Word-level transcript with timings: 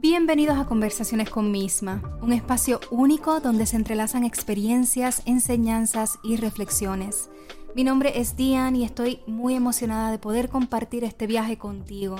Bienvenidos 0.00 0.56
a 0.56 0.64
Conversaciones 0.64 1.28
con 1.28 1.50
Misma, 1.50 2.00
un 2.22 2.32
espacio 2.32 2.78
único 2.92 3.40
donde 3.40 3.66
se 3.66 3.74
entrelazan 3.74 4.22
experiencias, 4.22 5.22
enseñanzas 5.24 6.20
y 6.22 6.36
reflexiones. 6.36 7.30
Mi 7.74 7.82
nombre 7.82 8.20
es 8.20 8.36
Dian 8.36 8.76
y 8.76 8.84
estoy 8.84 9.18
muy 9.26 9.56
emocionada 9.56 10.12
de 10.12 10.20
poder 10.20 10.50
compartir 10.50 11.02
este 11.02 11.26
viaje 11.26 11.58
contigo. 11.58 12.14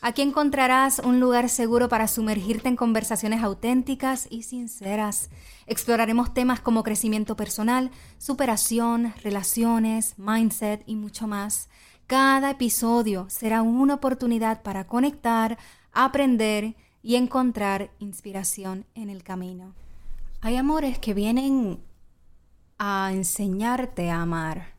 Aquí 0.00 0.22
encontrarás 0.22 1.00
un 1.00 1.20
lugar 1.20 1.50
seguro 1.50 1.90
para 1.90 2.08
sumergirte 2.08 2.70
en 2.70 2.76
conversaciones 2.76 3.42
auténticas 3.42 4.26
y 4.30 4.44
sinceras. 4.44 5.28
Exploraremos 5.66 6.32
temas 6.32 6.60
como 6.60 6.82
crecimiento 6.82 7.36
personal, 7.36 7.90
superación, 8.16 9.12
relaciones, 9.22 10.14
mindset 10.16 10.82
y 10.86 10.96
mucho 10.96 11.26
más. 11.26 11.68
Cada 12.06 12.52
episodio 12.52 13.26
será 13.28 13.60
una 13.60 13.96
oportunidad 13.96 14.62
para 14.62 14.86
conectar, 14.86 15.58
aprender 15.92 16.74
y 17.08 17.16
encontrar 17.16 17.90
inspiración 18.00 18.84
en 18.94 19.08
el 19.08 19.22
camino. 19.22 19.72
Hay 20.42 20.56
amores 20.56 20.98
que 20.98 21.14
vienen 21.14 21.82
a 22.76 23.08
enseñarte 23.14 24.10
a 24.10 24.20
amar, 24.20 24.74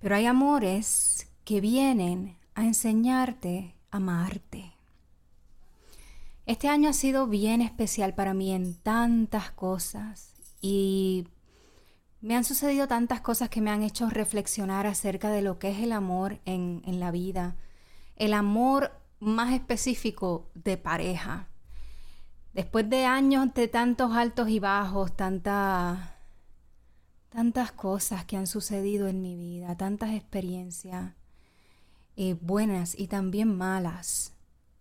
pero 0.00 0.16
hay 0.16 0.24
amores 0.24 1.28
que 1.44 1.60
vienen 1.60 2.38
a 2.54 2.64
enseñarte 2.64 3.74
a 3.90 3.98
amarte. 3.98 4.72
Este 6.46 6.66
año 6.66 6.88
ha 6.88 6.94
sido 6.94 7.26
bien 7.26 7.60
especial 7.60 8.14
para 8.14 8.32
mí 8.32 8.52
en 8.52 8.72
tantas 8.72 9.50
cosas 9.50 10.32
y 10.62 11.28
me 12.22 12.36
han 12.36 12.44
sucedido 12.44 12.88
tantas 12.88 13.20
cosas 13.20 13.50
que 13.50 13.60
me 13.60 13.70
han 13.70 13.82
hecho 13.82 14.08
reflexionar 14.08 14.86
acerca 14.86 15.28
de 15.28 15.42
lo 15.42 15.58
que 15.58 15.68
es 15.68 15.78
el 15.80 15.92
amor 15.92 16.40
en, 16.46 16.80
en 16.86 17.00
la 17.00 17.10
vida. 17.10 17.54
El 18.16 18.32
amor 18.32 18.92
más 19.20 19.52
específico 19.52 20.50
de 20.54 20.76
pareja. 20.76 21.48
Después 22.52 22.88
de 22.88 23.04
años 23.04 23.52
de 23.54 23.68
tantos 23.68 24.12
altos 24.12 24.48
y 24.48 24.60
bajos, 24.60 25.14
tantas 25.16 25.98
cosas 27.74 28.24
que 28.24 28.36
han 28.36 28.46
sucedido 28.46 29.08
en 29.08 29.20
mi 29.20 29.36
vida, 29.36 29.76
tantas 29.76 30.14
experiencias 30.14 31.12
eh, 32.16 32.34
buenas 32.40 32.98
y 32.98 33.08
también 33.08 33.56
malas, 33.56 34.32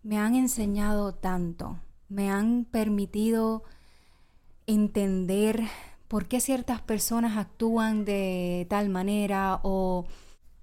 me 0.04 0.18
han 0.18 0.36
enseñado 0.36 1.14
tanto, 1.14 1.80
me 2.08 2.30
han 2.30 2.64
permitido 2.64 3.64
entender 4.68 5.64
por 6.08 6.28
qué 6.28 6.40
ciertas 6.40 6.80
personas 6.82 7.38
actúan 7.38 8.06
de 8.06 8.68
tal 8.70 8.90
manera 8.90 9.60
o 9.64 10.06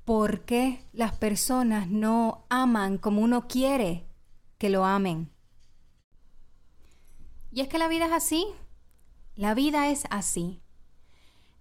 por 0.05 0.45
qué 0.45 0.85
las 0.93 1.13
personas 1.17 1.89
no 1.89 2.45
aman 2.49 2.99
como 2.99 3.23
uno 3.23 3.47
quiere 3.47 4.07
que 4.59 4.69
lo 4.69 4.85
amen. 4.85 5.31
Y 7.51 7.61
es 7.61 7.69
que 7.69 7.79
la 7.79 7.89
vida 7.89 8.07
es 8.07 8.13
así. 8.13 8.47
La 9.35 9.55
vida 9.55 9.89
es 9.89 10.05
así. 10.11 10.61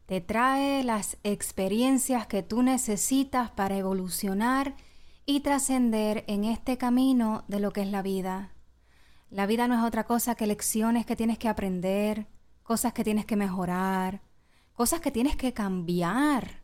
Te 0.06 0.22
trae 0.22 0.84
las 0.84 1.18
experiencias 1.24 2.28
que 2.28 2.44
tú 2.44 2.64
necesitas 2.64 3.52
para 3.52 3.78
evolucionar 3.78 4.76
y 5.26 5.42
trascender 5.42 6.26
en 6.28 6.44
este 6.44 6.78
camino 6.78 7.46
de 7.48 7.60
lo 7.60 7.72
que 7.72 7.82
es 7.82 7.88
la 7.88 8.02
vida. 8.02 8.54
La 9.30 9.46
vida 9.46 9.68
no 9.68 9.76
es 9.76 9.84
otra 9.84 10.06
cosa 10.06 10.36
que 10.36 10.48
lecciones 10.48 11.06
que 11.06 11.16
tienes 11.16 11.38
que 11.38 11.48
aprender, 11.48 12.28
cosas 12.64 12.92
que 12.92 13.04
tienes 13.04 13.26
que 13.26 13.38
mejorar, 13.38 14.22
cosas 14.74 15.00
que 15.00 15.12
tienes 15.12 15.36
que 15.36 15.54
cambiar 15.54 16.61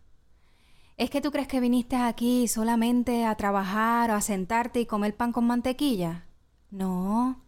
¿Es 0.98 1.12
que 1.12 1.22
tú 1.22 1.31
crees 1.31 1.48
que 1.48 1.59
viniste 1.59 1.95
aquí 1.95 2.48
solamente 2.48 3.23
a 3.23 3.36
trabajar 3.36 4.10
o 4.10 4.16
a 4.16 4.21
sentarte 4.21 4.80
y 4.80 4.88
comer 4.88 5.16
pan 5.16 5.32
con 5.32 5.45
mantequilla? 5.45 6.26
No. 6.71 7.39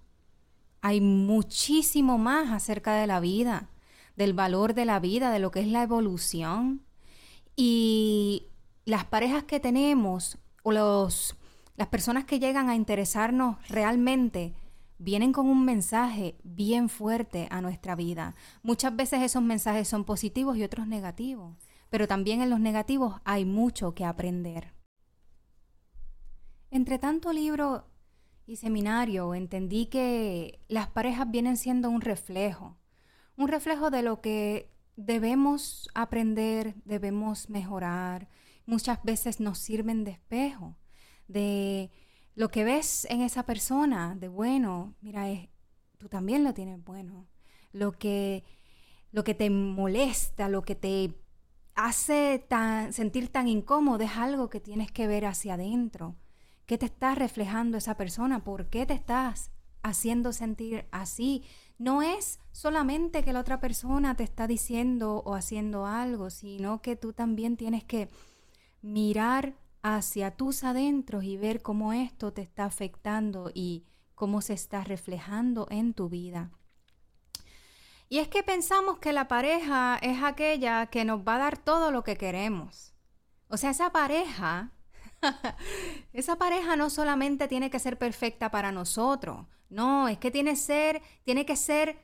Hay 0.81 1.01
muchísimo 1.01 2.19
más 2.19 2.51
acerca 2.51 2.93
de 2.93 3.07
la 3.07 3.19
vida, 3.19 3.71
del 4.15 4.33
valor 4.33 4.75
de 4.75 4.85
la 4.85 4.99
vida, 4.99 5.31
de 5.31 5.39
lo 5.39 5.49
que 5.49 5.61
es 5.61 5.67
la 5.67 5.81
evolución. 5.81 6.83
Y 7.55 8.45
las 8.85 9.05
parejas 9.05 9.45
que 9.45 9.59
tenemos 9.59 10.37
o 10.61 10.71
los, 10.71 11.35
las 11.75 11.87
personas 11.87 12.25
que 12.25 12.37
llegan 12.37 12.69
a 12.69 12.75
interesarnos 12.75 13.57
realmente 13.67 14.53
vienen 14.99 15.33
con 15.33 15.47
un 15.47 15.65
mensaje 15.65 16.37
bien 16.43 16.87
fuerte 16.87 17.47
a 17.49 17.61
nuestra 17.61 17.95
vida. 17.95 18.35
Muchas 18.61 18.95
veces 18.95 19.23
esos 19.23 19.41
mensajes 19.41 19.87
son 19.87 20.05
positivos 20.05 20.55
y 20.55 20.63
otros 20.63 20.85
negativos 20.85 21.68
pero 21.89 22.07
también 22.07 22.41
en 22.41 22.49
los 22.49 22.59
negativos 22.59 23.21
hay 23.25 23.45
mucho 23.45 23.93
que 23.95 24.05
aprender. 24.05 24.73
Entre 26.71 26.99
tanto 26.99 27.33
libro 27.33 27.87
y 28.45 28.57
seminario 28.57 29.33
entendí 29.33 29.87
que 29.87 30.59
las 30.67 30.87
parejas 30.87 31.29
vienen 31.29 31.57
siendo 31.57 31.89
un 31.89 32.01
reflejo, 32.01 32.77
un 33.35 33.47
reflejo 33.47 33.89
de 33.89 34.03
lo 34.03 34.21
que 34.21 34.71
debemos 34.95 35.89
aprender, 35.95 36.75
debemos 36.83 37.49
mejorar. 37.49 38.27
Muchas 38.65 39.01
veces 39.03 39.39
nos 39.39 39.57
sirven 39.57 40.03
de 40.03 40.11
espejo, 40.11 40.75
de 41.27 41.89
lo 42.35 42.49
que 42.49 42.63
ves 42.63 43.05
en 43.09 43.21
esa 43.21 43.43
persona, 43.43 44.15
de 44.15 44.27
bueno, 44.27 44.93
mira, 45.01 45.25
tú 45.97 46.09
también 46.09 46.43
lo 46.43 46.53
tienes 46.53 46.83
bueno. 46.83 47.27
Lo 47.71 47.91
que, 47.93 48.43
lo 49.11 49.23
que 49.23 49.33
te 49.33 49.49
molesta, 49.49 50.49
lo 50.49 50.63
que 50.63 50.75
te 50.75 51.15
hace 51.85 52.45
tan, 52.49 52.91
sentir 52.91 53.29
tan 53.29 53.47
incómodo 53.47 54.03
es 54.03 54.17
algo 54.17 54.49
que 54.49 54.59
tienes 54.59 54.91
que 54.91 55.07
ver 55.07 55.25
hacia 55.25 55.53
adentro. 55.53 56.15
¿Qué 56.65 56.77
te 56.77 56.85
está 56.85 57.15
reflejando 57.15 57.77
esa 57.77 57.95
persona? 57.95 58.43
¿Por 58.43 58.69
qué 58.69 58.85
te 58.85 58.93
estás 58.93 59.51
haciendo 59.81 60.33
sentir 60.33 60.87
así? 60.91 61.43
No 61.77 62.01
es 62.01 62.41
solamente 62.51 63.23
que 63.23 63.31
la 63.31 63.39
otra 63.39 63.61
persona 63.61 64.15
te 64.15 64.23
está 64.23 64.45
diciendo 64.45 65.23
o 65.25 65.35
haciendo 65.35 65.85
algo, 65.85 66.29
sino 66.29 66.81
que 66.81 66.97
tú 66.97 67.13
también 67.13 67.55
tienes 67.55 67.85
que 67.85 68.09
mirar 68.81 69.55
hacia 69.81 70.35
tus 70.35 70.65
adentros 70.65 71.23
y 71.23 71.37
ver 71.37 71.61
cómo 71.61 71.93
esto 71.93 72.33
te 72.33 72.41
está 72.41 72.65
afectando 72.65 73.51
y 73.53 73.85
cómo 74.15 74.41
se 74.41 74.53
está 74.53 74.83
reflejando 74.83 75.65
en 75.69 75.93
tu 75.93 76.09
vida. 76.09 76.51
Y 78.09 78.17
es 78.17 78.27
que 78.27 78.41
pensamos 78.41 78.97
que 78.97 79.13
la 79.13 79.27
pareja 79.27 79.99
es 80.01 80.23
aquella 80.23 80.87
que 80.87 81.05
nos 81.05 81.21
va 81.21 81.35
a 81.35 81.39
dar 81.39 81.57
todo 81.57 81.91
lo 81.91 82.03
que 82.03 82.17
queremos. 82.17 82.95
O 83.47 83.57
sea, 83.57 83.69
esa 83.69 83.91
pareja, 83.91 84.71
esa 86.13 86.35
pareja 86.35 86.75
no 86.75 86.89
solamente 86.89 87.47
tiene 87.47 87.69
que 87.69 87.77
ser 87.77 87.99
perfecta 87.99 88.49
para 88.49 88.71
nosotros, 88.71 89.45
no, 89.69 90.07
es 90.07 90.17
que 90.17 90.31
tiene, 90.31 90.55
ser, 90.55 91.03
tiene 91.23 91.45
que 91.45 91.55
ser 91.55 91.99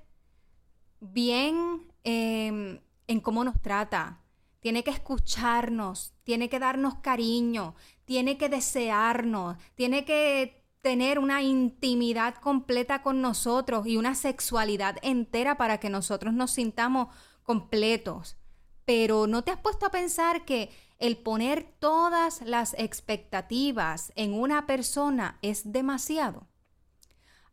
bien 0.99 1.91
em, 2.03 2.79
en 3.07 3.19
cómo 3.19 3.43
nos 3.43 3.59
trata, 3.59 4.21
tiene 4.59 4.83
que 4.83 4.91
escucharnos, 4.91 6.13
tiene 6.23 6.49
que 6.49 6.59
darnos 6.59 6.95
cariño, 6.95 7.75
tiene 8.05 8.37
que 8.37 8.49
desearnos, 8.49 9.57
tiene 9.73 10.05
que 10.05 10.64
tener 10.85 11.17
una 11.17 11.41
intimidad 11.41 12.35
completa 12.35 13.01
con 13.01 13.19
nosotros 13.19 13.87
y 13.87 13.97
una 13.97 14.13
sexualidad 14.13 14.97
entera 15.01 15.57
para 15.57 15.79
que 15.79 15.89
nosotros 15.89 16.31
nos 16.35 16.51
sintamos 16.51 17.07
completos. 17.41 18.37
Pero 18.85 19.25
¿no 19.25 19.43
te 19.43 19.49
has 19.49 19.59
puesto 19.59 19.87
a 19.87 19.89
pensar 19.89 20.45
que 20.45 20.69
el 20.99 21.17
poner 21.17 21.63
todas 21.79 22.43
las 22.43 22.75
expectativas 22.77 24.13
en 24.15 24.35
una 24.35 24.67
persona 24.67 25.39
es 25.41 25.71
demasiado? 25.71 26.45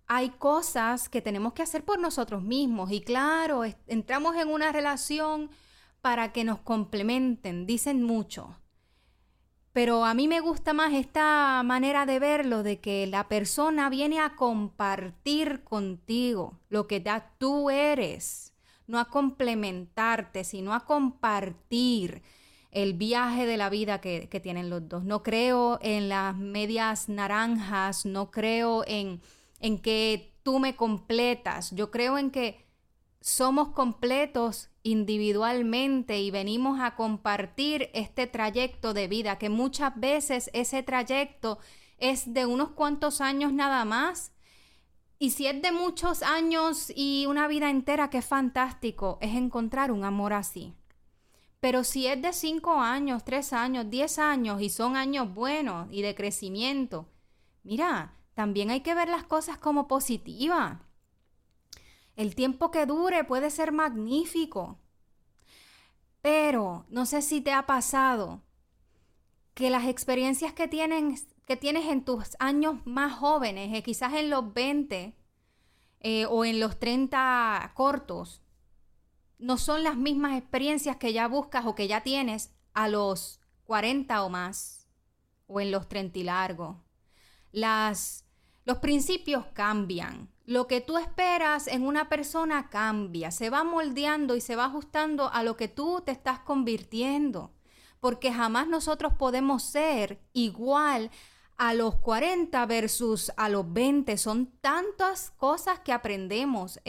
Hay 0.07 0.29
cosas 0.29 1.09
que 1.09 1.23
tenemos 1.23 1.55
que 1.55 1.63
hacer 1.63 1.87
por 1.87 1.99
nosotros 1.99 2.43
mismos 2.43 2.93
y 2.93 3.01
claro, 3.01 3.63
entramos 3.87 4.37
en 4.37 4.49
una 4.49 4.73
relación 4.73 5.49
para 6.03 6.33
que 6.33 6.45
nos 6.45 6.61
complementen, 6.61 7.65
dicen 7.65 8.03
mucho. 8.03 8.59
Pero 9.73 10.05
a 10.05 10.13
mí 10.13 10.29
me 10.29 10.41
gusta 10.41 10.75
más 10.75 10.93
esta 10.93 11.63
manera 11.65 12.05
de 12.05 12.19
verlo, 12.19 12.63
de 12.63 12.81
que 12.81 13.07
la 13.07 13.29
persona 13.29 13.89
viene 13.89 14.21
a 14.21 14.37
compartir 14.37 15.65
contigo 15.65 16.61
lo 16.69 16.87
que 16.87 17.03
ya 17.03 17.33
tú 17.39 17.71
eres, 17.71 18.53
no 18.87 18.99
a 18.99 19.07
complementarte, 19.07 20.45
sino 20.45 20.75
a 20.75 20.85
compartir 20.85 22.23
el 22.71 22.95
viaje 22.95 23.47
de 23.47 23.57
la 23.57 23.71
vida 23.71 24.01
que, 24.01 24.41
tienen 24.43 24.69
los 24.69 24.87
dos. 24.89 25.05
No 25.05 25.23
creo 25.23 25.79
en 25.81 26.11
las 26.11 26.37
medias 26.37 27.09
naranjas, 27.09 28.05
no 28.05 28.31
creo 28.31 28.85
en, 28.87 29.23
en 29.61 29.79
que 29.79 30.35
tú 30.43 30.59
me 30.59 30.77
completas, 30.77 31.71
yo 31.71 31.91
creo 31.91 32.19
en 32.19 32.31
que 32.31 32.62
somos 33.23 33.69
completos 33.69 34.69
individualmente 34.83 36.21
y 36.21 36.31
venimos 36.33 36.81
a 36.81 36.97
compartir 36.97 37.89
este 37.95 38.27
trayecto 38.27 38.95
de 38.95 39.07
vida, 39.07 39.39
que 39.39 39.49
muchas 39.49 39.99
veces 39.99 40.51
ese 40.53 40.83
trayecto 40.83 41.59
es 41.99 42.35
de 42.35 42.47
unos 42.47 42.71
cuantos 42.71 43.21
años 43.21 43.53
nada 43.53 43.85
más. 43.85 44.33
Y 45.21 45.31
si 45.31 45.47
es 45.47 45.63
de 45.63 45.71
muchos 45.71 46.25
años 46.25 46.93
y 46.95 47.27
una 47.29 47.47
vida 47.47 47.71
entera, 47.71 48.11
qué 48.11 48.23
fantástico 48.23 49.19
es 49.21 49.37
encontrar 49.37 49.93
un 49.93 50.05
amor 50.05 50.33
así. 50.33 50.75
Pero 51.61 51.85
si 51.85 52.09
es 52.09 52.21
de 52.21 52.33
cinco 52.33 52.81
años, 52.81 53.23
tres 53.25 53.53
años, 53.53 53.89
diez 53.89 54.19
años 54.19 54.61
y 54.61 54.69
son 54.69 54.97
años 54.97 55.33
buenos 55.33 55.87
y 55.93 56.03
de 56.03 56.17
crecimiento, 56.17 57.09
mira, 57.63 58.17
también 58.35 58.71
hay 58.71 58.81
que 58.81 58.97
ver 58.97 59.09
las 59.09 59.23
cosas 59.23 59.59
como 59.59 59.87
positivas. 59.87 60.81
El 62.17 62.35
tiempo 62.35 62.71
que 62.71 62.87
dure 62.87 63.25
puede 63.25 63.51
ser 63.51 63.73
magnífico. 63.73 64.79
Pero 66.21 66.87
no 66.89 67.07
sé 67.07 67.23
si 67.23 67.41
te 67.41 67.53
ha 67.53 67.67
pasado 67.67 68.43
que 69.55 69.71
las 69.71 69.87
experiencias 69.87 70.53
que, 70.53 70.69
que 71.47 71.57
tienes 71.57 71.87
en 71.87 72.05
tus 72.05 72.37
años 72.39 72.79
más 72.85 73.13
jóvenes, 73.15 73.75
eh, 73.75 73.83
quizás 73.83 74.15
en 74.15 74.31
los 74.31 74.53
20 74.55 75.15
eh, 76.01 76.27
o 76.27 76.45
en 76.45 76.61
los 76.61 76.79
30 76.79 77.73
cortos, 77.75 78.43
no 79.39 79.59
son 79.59 79.83
las 79.83 79.97
mismas 79.97 80.39
experiencias 80.39 80.97
que 80.97 81.13
ya 81.13 81.29
buscas 81.29 81.67
o 81.67 81.75
que 81.75 81.89
ya 81.89 82.03
tienes 82.03 82.55
a 82.75 82.89
los 82.89 83.41
40 83.65 84.23
o 84.23 84.29
más, 84.29 84.89
o 85.47 85.61
en 85.61 85.71
los 85.71 85.89
30 85.89 86.19
y 86.19 86.23
largo. 86.23 86.83
Las, 87.51 88.25
los 88.65 88.79
principios 88.79 89.47
cambian. 89.53 90.32
Lo 90.45 90.67
que 90.67 90.81
tú 90.81 90.99
esperas 90.99 91.69
en 91.69 91.87
una 91.87 92.09
persona 92.09 92.69
cambia, 92.69 93.31
se 93.31 93.49
va 93.49 93.63
moldeando 93.63 94.35
y 94.35 94.41
se 94.41 94.57
va 94.57 94.65
ajustando 94.65 95.31
a 95.33 95.43
lo 95.45 95.57
que 95.57 95.69
tú 95.69 96.03
te 96.05 96.11
estás 96.11 96.41
convirtiendo. 96.41 97.53
Porque 98.01 98.33
jamás 98.33 98.67
nosotros 98.67 99.13
podemos 99.17 99.63
ser 99.63 100.21
igual 100.33 101.11
a 101.57 101.75
los 101.75 101.95
40 101.97 102.67
versus 102.67 103.31
a 103.37 103.49
los 103.49 103.73
20. 103.73 104.17
Son 104.17 104.47
tantas 104.61 105.31
cosas 105.31 105.79
que 105.79 105.93
aprendemos. 105.93 106.81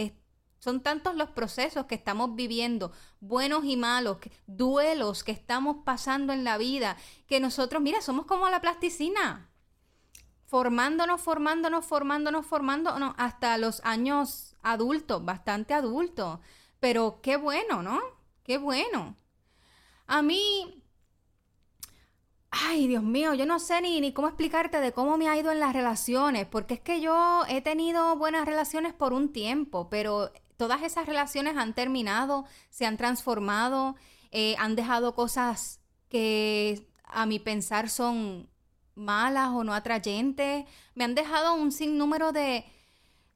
Son 0.57 0.81
tantos 0.81 1.13
los 1.13 1.29
procesos 1.29 1.85
que 1.85 1.94
estamos 1.94 2.35
viviendo, 2.35 2.91
buenos 3.19 3.65
y 3.65 3.77
malos, 3.77 4.17
duelos 4.47 5.23
que 5.23 5.33
estamos 5.33 5.77
pasando 5.85 6.33
en 6.33 6.44
la 6.44 6.57
vida, 6.57 6.97
que 7.27 7.39
nosotros, 7.39 7.83
mira, 7.83 8.01
somos 8.01 8.25
como 8.25 8.49
la 8.49 8.61
plasticina 8.61 9.52
formándonos, 10.53 11.19
formándonos, 11.19 11.83
formándonos, 11.83 12.45
formándonos 12.45 13.15
hasta 13.17 13.57
los 13.57 13.81
años 13.83 14.55
adultos, 14.61 15.25
bastante 15.25 15.73
adultos. 15.73 16.41
Pero 16.79 17.21
qué 17.23 17.38
bueno, 17.38 17.81
¿no? 17.81 18.00
Qué 18.44 18.59
bueno. 18.59 19.15
A 20.05 20.21
mí, 20.21 20.79
ay 22.51 22.88
Dios 22.88 23.01
mío, 23.01 23.33
yo 23.33 23.47
no 23.47 23.57
sé 23.57 23.81
ni, 23.81 24.00
ni 24.00 24.13
cómo 24.13 24.27
explicarte 24.27 24.79
de 24.79 24.91
cómo 24.91 25.17
me 25.17 25.27
ha 25.27 25.35
ido 25.35 25.51
en 25.51 25.59
las 25.59 25.73
relaciones, 25.73 26.45
porque 26.45 26.75
es 26.75 26.81
que 26.81 27.01
yo 27.01 27.41
he 27.49 27.61
tenido 27.61 28.15
buenas 28.15 28.45
relaciones 28.45 28.94
por 28.94 29.11
un 29.11 29.33
tiempo, 29.33 29.89
pero 29.89 30.31
todas 30.57 30.83
esas 30.83 31.07
relaciones 31.07 31.57
han 31.57 31.73
terminado, 31.73 32.45
se 32.69 32.85
han 32.85 32.97
transformado, 32.97 33.95
eh, 34.29 34.56
han 34.59 34.75
dejado 34.75 35.15
cosas 35.15 35.81
que 36.09 36.88
a 37.06 37.25
mi 37.25 37.39
pensar 37.39 37.89
son 37.89 38.52
malas 38.95 39.50
o 39.50 39.63
no 39.63 39.74
atrayentes. 39.74 40.66
Me 40.95 41.04
han 41.04 41.16
dejado 41.16 41.54
un 41.54 41.72
sinnúmero 41.72 42.31
de 42.31 42.66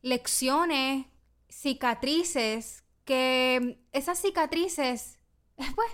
lecciones, 0.02 1.06
cicatrices, 1.50 2.84
que 3.06 3.80
esas 3.92 4.20
cicatrices, 4.22 5.20
pues, 5.56 5.92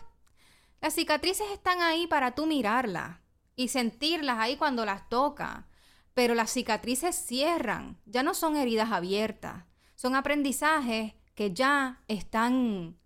las 0.81 0.95
cicatrices 0.95 1.48
están 1.51 1.81
ahí 1.81 2.07
para 2.07 2.36
tú 2.36 2.45
mirarlas 2.45 3.19
y 3.56 3.69
sentirlas 3.69 4.39
ahí 4.39 4.57
cuando 4.57 4.86
las 4.86 5.07
toca. 5.10 5.68
Pero 6.13 6.36
las 6.36 6.51
cicatrices 6.51 7.15
cierran, 7.15 8.00
ya 8.06 8.21
no 8.21 8.33
son 8.33 8.56
heridas 8.56 8.92
abiertas, 8.92 9.65
son 9.95 10.15
aprendizajes 10.15 11.13
que 11.33 11.54
ya 11.54 12.04
están 12.07 13.00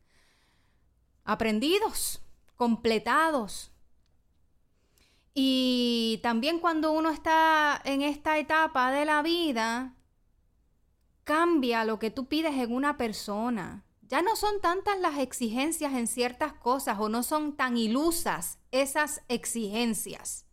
aprendidos, 1.23 2.21
completados, 2.55 3.71
y 5.39 6.19
también 6.23 6.57
cuando 6.57 6.91
uno 6.91 7.11
está 7.11 7.79
en 7.85 8.01
esta 8.01 8.39
etapa 8.39 8.91
de 8.91 9.05
la 9.05 9.21
vida, 9.21 9.93
cambia 11.25 11.85
lo 11.85 11.99
que 11.99 12.09
tú 12.09 12.25
pides 12.25 12.55
en 12.55 12.73
una 12.73 12.97
persona. 12.97 13.85
Ya 14.01 14.23
no 14.23 14.35
son 14.35 14.59
tantas 14.61 14.99
las 14.99 15.19
exigencias 15.19 15.93
en 15.93 16.07
ciertas 16.07 16.53
cosas 16.53 16.97
o 16.99 17.07
no 17.07 17.21
son 17.21 17.55
tan 17.55 17.77
ilusas 17.77 18.57
esas 18.71 19.21
exigencias. 19.27 20.47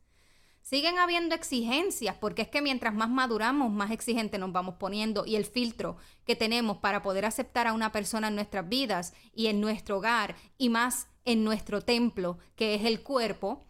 Siguen 0.60 0.98
habiendo 0.98 1.34
exigencias 1.34 2.16
porque 2.20 2.42
es 2.42 2.48
que 2.48 2.60
mientras 2.60 2.92
más 2.92 3.08
maduramos, 3.08 3.72
más 3.72 3.90
exigente 3.90 4.36
nos 4.36 4.52
vamos 4.52 4.74
poniendo 4.74 5.24
y 5.24 5.36
el 5.36 5.46
filtro 5.46 5.96
que 6.26 6.36
tenemos 6.36 6.76
para 6.76 7.00
poder 7.00 7.24
aceptar 7.24 7.66
a 7.66 7.72
una 7.72 7.90
persona 7.90 8.28
en 8.28 8.34
nuestras 8.34 8.68
vidas 8.68 9.14
y 9.32 9.46
en 9.46 9.62
nuestro 9.62 9.96
hogar 9.96 10.36
y 10.58 10.68
más 10.68 11.06
en 11.24 11.42
nuestro 11.42 11.80
templo, 11.80 12.36
que 12.54 12.74
es 12.74 12.84
el 12.84 13.02
cuerpo, 13.02 13.64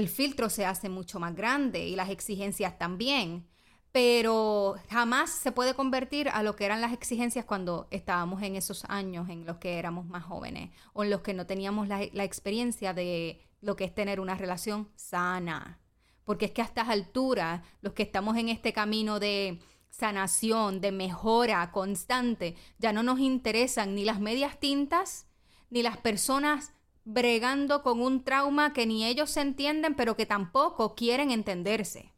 el 0.00 0.08
filtro 0.08 0.48
se 0.48 0.64
hace 0.64 0.88
mucho 0.88 1.20
más 1.20 1.34
grande 1.36 1.86
y 1.86 1.94
las 1.94 2.08
exigencias 2.08 2.78
también, 2.78 3.46
pero 3.92 4.76
jamás 4.88 5.28
se 5.28 5.52
puede 5.52 5.74
convertir 5.74 6.30
a 6.30 6.42
lo 6.42 6.56
que 6.56 6.64
eran 6.64 6.80
las 6.80 6.94
exigencias 6.94 7.44
cuando 7.44 7.86
estábamos 7.90 8.42
en 8.42 8.56
esos 8.56 8.84
años 8.88 9.28
en 9.28 9.44
los 9.44 9.58
que 9.58 9.78
éramos 9.78 10.06
más 10.06 10.24
jóvenes 10.24 10.70
o 10.94 11.04
en 11.04 11.10
los 11.10 11.20
que 11.20 11.34
no 11.34 11.44
teníamos 11.46 11.86
la, 11.86 12.24
experiencia 12.24 12.94
de 12.94 13.42
lo 13.60 13.76
que 13.76 13.84
es 13.84 13.94
tener 13.94 14.20
una 14.20 14.36
relación 14.36 14.88
sana. 14.94 15.78
Porque 16.24 16.46
es 16.46 16.52
que 16.52 16.62
a 16.62 16.64
estas 16.64 16.88
alturas, 16.88 17.62
los 17.82 17.92
que 17.92 18.04
estamos 18.04 18.38
en 18.38 18.48
este 18.48 18.72
camino 18.72 19.20
de 19.20 19.60
sanación, 19.90 20.80
de 20.80 20.92
mejora 20.92 21.70
constante, 21.72 22.56
ya 22.78 22.94
no 22.94 23.02
nos 23.02 23.20
interesan 23.20 23.94
ni 23.94 24.06
las 24.06 24.18
medias 24.18 24.58
tintas, 24.60 25.26
ni 25.68 25.82
las 25.82 25.98
personas 25.98 26.72
bregando 27.12 27.82
con 27.82 28.00
un 28.00 28.24
trauma 28.24 28.72
que 28.72 28.86
ni 28.86 29.04
ellos 29.04 29.30
se 29.30 29.40
entienden, 29.40 29.94
pero 29.94 30.16
que 30.16 30.26
tampoco 30.26 30.94
quieren 30.94 31.30
entenderse, 31.30 32.12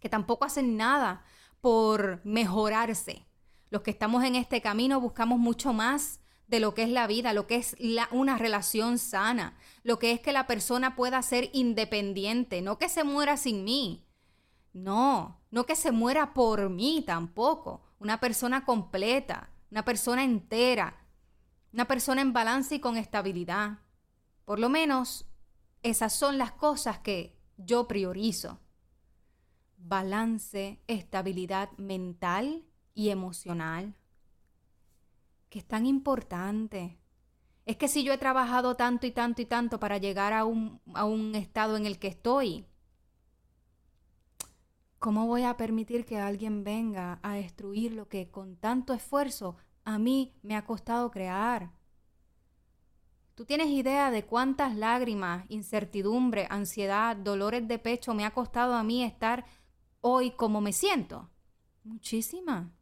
que 0.00 0.08
tampoco 0.08 0.44
hacen 0.44 0.76
nada 0.76 1.24
por 1.60 2.20
mejorarse. 2.24 3.26
Los 3.70 3.82
que 3.82 3.90
estamos 3.90 4.24
en 4.24 4.34
este 4.34 4.60
camino 4.60 5.00
buscamos 5.00 5.38
mucho 5.38 5.72
más 5.72 6.20
de 6.46 6.60
lo 6.60 6.74
que 6.74 6.82
es 6.82 6.88
la 6.88 7.06
vida, 7.06 7.32
lo 7.34 7.46
que 7.46 7.56
es 7.56 7.76
una 8.10 8.38
relación 8.38 8.98
sana, 8.98 9.56
lo 9.82 9.98
que 9.98 10.12
es 10.12 10.20
que 10.20 10.32
la 10.32 10.46
persona 10.46 10.96
pueda 10.96 11.20
ser 11.22 11.50
independiente, 11.52 12.62
no 12.62 12.78
que 12.78 12.88
se 12.88 13.04
muera 13.04 13.36
sin 13.36 13.64
mí. 13.64 14.04
No, 14.72 15.40
no 15.50 15.66
que 15.66 15.76
se 15.76 15.92
muera 15.92 16.34
por 16.34 16.70
mí 16.70 17.02
tampoco. 17.06 17.82
Una 17.98 18.20
persona 18.20 18.64
completa, 18.64 19.50
una 19.70 19.84
persona 19.84 20.24
entera, 20.24 20.96
una 21.72 21.86
persona 21.86 22.22
en 22.22 22.32
balance 22.32 22.76
y 22.76 22.80
con 22.80 22.96
estabilidad. 22.96 23.78
Por 24.48 24.60
lo 24.60 24.70
menos 24.70 25.26
esas 25.82 26.14
son 26.14 26.38
las 26.38 26.52
cosas 26.52 27.00
que 27.00 27.38
yo 27.58 27.86
priorizo. 27.86 28.58
Balance, 29.76 30.80
estabilidad 30.86 31.68
mental 31.76 32.64
y 32.94 33.10
emocional. 33.10 33.94
Que 35.50 35.58
es 35.58 35.66
tan 35.66 35.84
importante. 35.84 36.98
Es 37.66 37.76
que 37.76 37.88
si 37.88 38.04
yo 38.04 38.14
he 38.14 38.16
trabajado 38.16 38.74
tanto 38.74 39.06
y 39.06 39.10
tanto 39.10 39.42
y 39.42 39.44
tanto 39.44 39.78
para 39.78 39.98
llegar 39.98 40.32
a 40.32 40.46
un, 40.46 40.80
a 40.94 41.04
un 41.04 41.34
estado 41.34 41.76
en 41.76 41.84
el 41.84 41.98
que 41.98 42.08
estoy, 42.08 42.64
¿cómo 44.98 45.26
voy 45.26 45.42
a 45.42 45.58
permitir 45.58 46.06
que 46.06 46.18
alguien 46.18 46.64
venga 46.64 47.20
a 47.22 47.34
destruir 47.34 47.92
lo 47.92 48.08
que 48.08 48.30
con 48.30 48.56
tanto 48.56 48.94
esfuerzo 48.94 49.56
a 49.84 49.98
mí 49.98 50.32
me 50.40 50.56
ha 50.56 50.64
costado 50.64 51.10
crear? 51.10 51.77
¿Tú 53.38 53.44
tienes 53.44 53.68
idea 53.68 54.10
de 54.10 54.26
cuántas 54.26 54.74
lágrimas, 54.74 55.44
incertidumbre, 55.48 56.48
ansiedad, 56.50 57.14
dolores 57.14 57.68
de 57.68 57.78
pecho 57.78 58.12
me 58.12 58.24
ha 58.24 58.34
costado 58.34 58.74
a 58.74 58.82
mí 58.82 59.04
estar 59.04 59.46
hoy 60.00 60.32
como 60.32 60.60
me 60.60 60.72
siento? 60.72 61.30
Muchísima, 61.84 62.72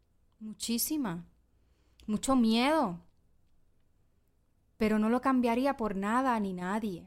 muchísima. 0.40 1.26
Mucho 2.06 2.36
miedo. 2.36 3.04
Pero 4.78 4.98
no 4.98 5.10
lo 5.10 5.20
cambiaría 5.20 5.76
por 5.76 5.94
nada 5.94 6.40
ni 6.40 6.54
nadie. 6.54 7.06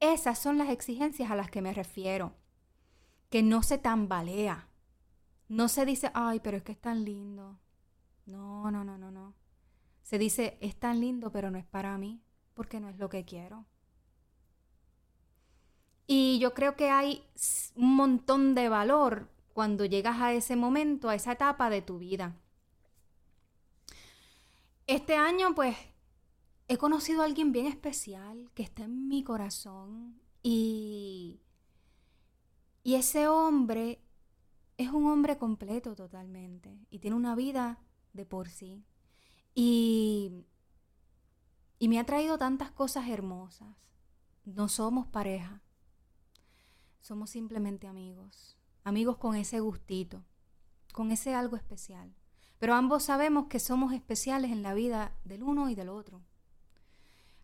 Esas 0.00 0.38
son 0.38 0.56
las 0.56 0.70
exigencias 0.70 1.30
a 1.30 1.36
las 1.36 1.50
que 1.50 1.60
me 1.60 1.74
refiero. 1.74 2.32
Que 3.28 3.42
no 3.42 3.62
se 3.62 3.76
tambalea. 3.76 4.66
No 5.46 5.68
se 5.68 5.84
dice, 5.84 6.10
ay, 6.14 6.40
pero 6.42 6.56
es 6.56 6.62
que 6.62 6.72
es 6.72 6.80
tan 6.80 7.04
lindo. 7.04 7.60
No, 8.24 8.70
no, 8.70 8.82
no, 8.82 8.96
no, 8.96 9.10
no. 9.10 9.41
Se 10.02 10.18
dice, 10.18 10.58
es 10.60 10.76
tan 10.76 11.00
lindo, 11.00 11.30
pero 11.30 11.50
no 11.50 11.58
es 11.58 11.64
para 11.64 11.96
mí, 11.98 12.20
porque 12.54 12.80
no 12.80 12.88
es 12.88 12.98
lo 12.98 13.08
que 13.08 13.24
quiero. 13.24 13.66
Y 16.06 16.38
yo 16.40 16.52
creo 16.54 16.76
que 16.76 16.90
hay 16.90 17.24
un 17.76 17.94
montón 17.94 18.54
de 18.54 18.68
valor 18.68 19.30
cuando 19.52 19.84
llegas 19.84 20.20
a 20.20 20.32
ese 20.32 20.56
momento, 20.56 21.08
a 21.08 21.14
esa 21.14 21.32
etapa 21.32 21.70
de 21.70 21.82
tu 21.82 21.98
vida. 21.98 22.36
Este 24.86 25.14
año, 25.14 25.54
pues, 25.54 25.76
he 26.68 26.76
conocido 26.76 27.22
a 27.22 27.24
alguien 27.24 27.52
bien 27.52 27.66
especial 27.66 28.50
que 28.54 28.62
está 28.62 28.84
en 28.84 29.08
mi 29.08 29.22
corazón 29.22 30.20
y, 30.42 31.40
y 32.82 32.94
ese 32.94 33.28
hombre 33.28 34.00
es 34.76 34.90
un 34.90 35.06
hombre 35.06 35.38
completo 35.38 35.94
totalmente 35.94 36.78
y 36.90 36.98
tiene 36.98 37.16
una 37.16 37.34
vida 37.34 37.78
de 38.12 38.24
por 38.24 38.48
sí. 38.48 38.84
Y, 39.54 40.44
y 41.78 41.88
me 41.88 41.98
ha 41.98 42.04
traído 42.04 42.38
tantas 42.38 42.70
cosas 42.70 43.08
hermosas. 43.08 43.68
No 44.44 44.68
somos 44.68 45.06
pareja, 45.06 45.62
somos 47.00 47.30
simplemente 47.30 47.86
amigos. 47.86 48.58
amigos 48.84 49.16
con 49.16 49.36
ese 49.36 49.60
gustito, 49.60 50.24
con 50.92 51.12
ese 51.12 51.34
algo 51.34 51.56
especial. 51.56 52.14
Pero 52.58 52.74
ambos 52.74 53.04
sabemos 53.04 53.46
que 53.46 53.58
somos 53.58 53.92
especiales 53.92 54.50
en 54.50 54.62
la 54.62 54.74
vida 54.74 55.12
del 55.24 55.42
uno 55.42 55.68
y 55.68 55.74
del 55.74 55.88
otro. 55.88 56.22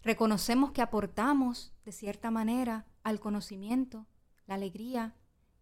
Reconocemos 0.03 0.71
que 0.71 0.83
aportamos, 0.83 1.73
de 1.85 1.93
cierta 1.93 2.31
manera, 2.31 2.87
al 3.03 3.19
conocimiento, 3.19 4.07
la 4.47 4.55
alegría 4.55 5.17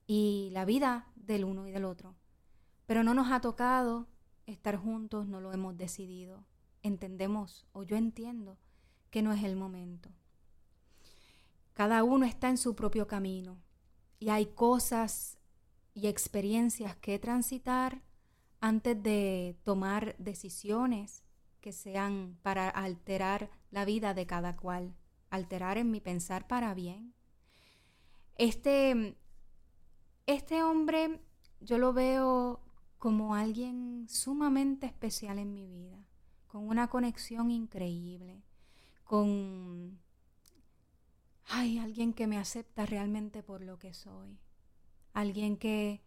y 0.06 0.50
la 0.52 0.64
vida 0.64 1.10
del 1.16 1.44
uno 1.44 1.66
y 1.66 1.72
del 1.72 1.84
otro. 1.84 2.14
Pero 2.86 3.02
no 3.02 3.14
nos 3.14 3.32
ha 3.32 3.40
tocado 3.40 4.06
estar 4.46 4.76
juntos, 4.76 5.26
no 5.28 5.40
lo 5.40 5.52
hemos 5.52 5.76
decidido. 5.76 6.44
Entendemos, 6.82 7.66
o 7.72 7.82
yo 7.82 7.96
entiendo, 7.96 8.58
que 9.10 9.22
no 9.22 9.32
es 9.32 9.44
el 9.44 9.56
momento. 9.56 10.10
Cada 11.74 12.04
uno 12.04 12.24
está 12.24 12.48
en 12.48 12.56
su 12.56 12.74
propio 12.74 13.06
camino 13.06 13.58
y 14.18 14.30
hay 14.30 14.46
cosas 14.46 15.38
y 15.94 16.06
experiencias 16.06 16.96
que 16.96 17.18
transitar 17.18 18.02
antes 18.60 19.02
de 19.02 19.56
tomar 19.62 20.16
decisiones 20.18 21.22
que 21.60 21.72
sean 21.72 22.38
para 22.42 22.68
alterar 22.68 23.50
la 23.70 23.84
vida 23.84 24.14
de 24.14 24.26
cada 24.26 24.56
cual, 24.56 24.94
alterar 25.30 25.78
en 25.78 25.90
mi 25.90 26.00
pensar 26.00 26.46
para 26.46 26.74
bien. 26.74 27.14
Este, 28.36 29.16
este 30.26 30.62
hombre 30.62 31.20
yo 31.60 31.78
lo 31.78 31.92
veo 31.92 32.60
como 33.06 33.36
alguien 33.36 34.08
sumamente 34.08 34.84
especial 34.84 35.38
en 35.38 35.54
mi 35.54 35.64
vida, 35.64 36.04
con 36.48 36.66
una 36.66 36.88
conexión 36.88 37.52
increíble, 37.52 38.42
con 39.04 40.00
ay, 41.44 41.78
alguien 41.78 42.12
que 42.12 42.26
me 42.26 42.36
acepta 42.36 42.84
realmente 42.84 43.44
por 43.44 43.62
lo 43.62 43.78
que 43.78 43.94
soy, 43.94 44.40
alguien 45.12 45.56
que 45.56 46.02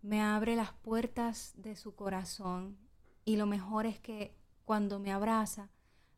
me 0.00 0.22
abre 0.22 0.56
las 0.56 0.72
puertas 0.72 1.52
de 1.58 1.76
su 1.76 1.94
corazón 1.94 2.78
y 3.26 3.36
lo 3.36 3.44
mejor 3.44 3.84
es 3.84 4.00
que 4.00 4.34
cuando 4.64 4.98
me 4.98 5.12
abraza, 5.12 5.68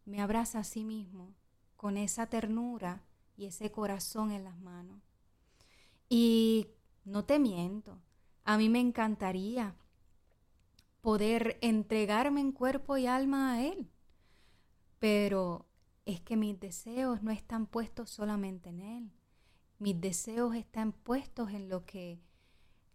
me 0.04 0.20
abraza 0.20 0.60
a 0.60 0.64
sí 0.64 0.84
mismo 0.84 1.34
con 1.76 1.96
esa 1.96 2.26
ternura 2.26 3.02
y 3.36 3.46
ese 3.46 3.72
corazón 3.72 4.30
en 4.30 4.44
las 4.44 4.60
manos. 4.60 5.02
Y 6.08 6.68
no 7.04 7.24
te 7.24 7.40
miento, 7.40 7.98
a 8.44 8.56
mí 8.58 8.68
me 8.68 8.78
encantaría 8.78 9.74
poder 11.00 11.58
entregarme 11.60 12.40
en 12.40 12.52
cuerpo 12.52 12.96
y 12.96 13.06
alma 13.06 13.52
a 13.52 13.62
Él, 13.62 13.90
pero 14.98 15.66
es 16.04 16.20
que 16.20 16.36
mis 16.36 16.58
deseos 16.58 17.22
no 17.22 17.30
están 17.30 17.66
puestos 17.66 18.10
solamente 18.10 18.70
en 18.70 18.80
Él. 18.80 19.12
Mis 19.78 20.00
deseos 20.00 20.54
están 20.54 20.92
puestos 20.92 21.50
en 21.52 21.68
lo 21.68 21.86
que, 21.86 22.20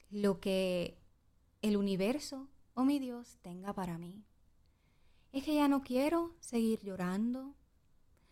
lo 0.09 0.39
que 0.39 0.99
el 1.61 1.77
universo 1.77 2.47
o 2.75 2.83
mi 2.83 2.99
Dios 2.99 3.39
tenga 3.41 3.73
para 3.73 3.97
mí. 3.97 4.23
Es 5.31 5.43
que 5.43 5.55
ya 5.55 5.67
no 5.67 5.81
quiero 5.81 6.35
seguir 6.39 6.81
llorando, 6.81 7.55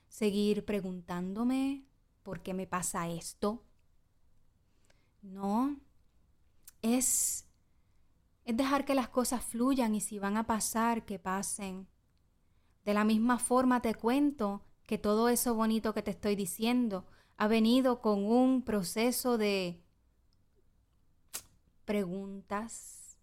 seguir 0.08 0.64
preguntándome 0.66 1.86
por 2.22 2.42
qué 2.42 2.54
me 2.54 2.68
pasa 2.68 3.10
esto. 3.10 3.64
No, 5.22 5.80
es, 6.82 7.48
es 8.46 8.58
dejar 8.58 8.86
que 8.86 8.96
las 8.96 9.10
cosas 9.10 9.44
fluyan 9.44 9.96
y 9.96 10.02
si 10.02 10.20
van 10.20 10.38
a 10.38 10.46
pasar, 10.46 11.06
que 11.06 11.20
pasen. 11.20 11.88
De 12.84 12.94
la 12.94 13.04
misma 13.04 13.40
forma 13.40 13.82
te 13.82 13.96
cuento 13.96 14.66
que 14.86 14.98
todo 14.98 15.30
eso 15.30 15.56
bonito 15.56 15.94
que 15.94 16.02
te 16.02 16.12
estoy 16.12 16.36
diciendo 16.36 17.06
ha 17.38 17.48
venido 17.48 18.02
con 18.02 18.26
un 18.26 18.64
proceso 18.64 19.38
de 19.38 19.82
preguntas, 21.86 23.18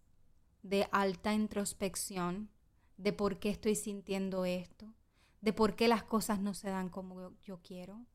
de 0.63 0.87
alta 0.91 1.33
introspección, 1.33 2.49
de 2.97 3.13
por 3.13 3.39
qué 3.39 3.49
estoy 3.49 3.75
sintiendo 3.75 4.45
esto, 4.45 4.93
de 5.41 5.53
por 5.53 5.75
qué 5.75 5.87
las 5.87 6.03
cosas 6.03 6.39
no 6.39 6.53
se 6.53 6.69
dan 6.69 6.89
como 6.89 7.33
yo 7.41 7.61
quiero, 7.61 8.05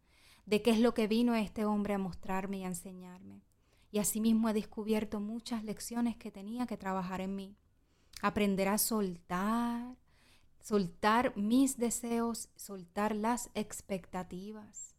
de 0.45 0.63
qué 0.63 0.71
es 0.71 0.81
lo 0.81 0.95
que 0.95 1.09
vino 1.09 1.35
este 1.35 1.65
hombre 1.65 1.95
a 1.95 1.99
mostrarme 1.99 2.59
y 2.59 2.65
a 2.65 2.69
enseñarme. 2.69 3.46
Y 3.97 3.99
asimismo 3.99 4.51
he 4.51 4.53
descubierto 4.53 5.21
muchas 5.21 5.65
lecciones 5.65 6.19
que 6.19 6.31
tenía 6.31 6.67
que 6.67 6.77
trabajar 6.77 7.23
en 7.23 7.35
mí. 7.35 7.57
Aprender 8.21 8.69
a 8.69 8.77
soltar, 8.77 9.97
soltar 10.61 11.35
mis 11.35 11.79
deseos, 11.79 12.51
soltar 12.57 13.17
las 13.17 13.49
expectativas, 13.55 14.95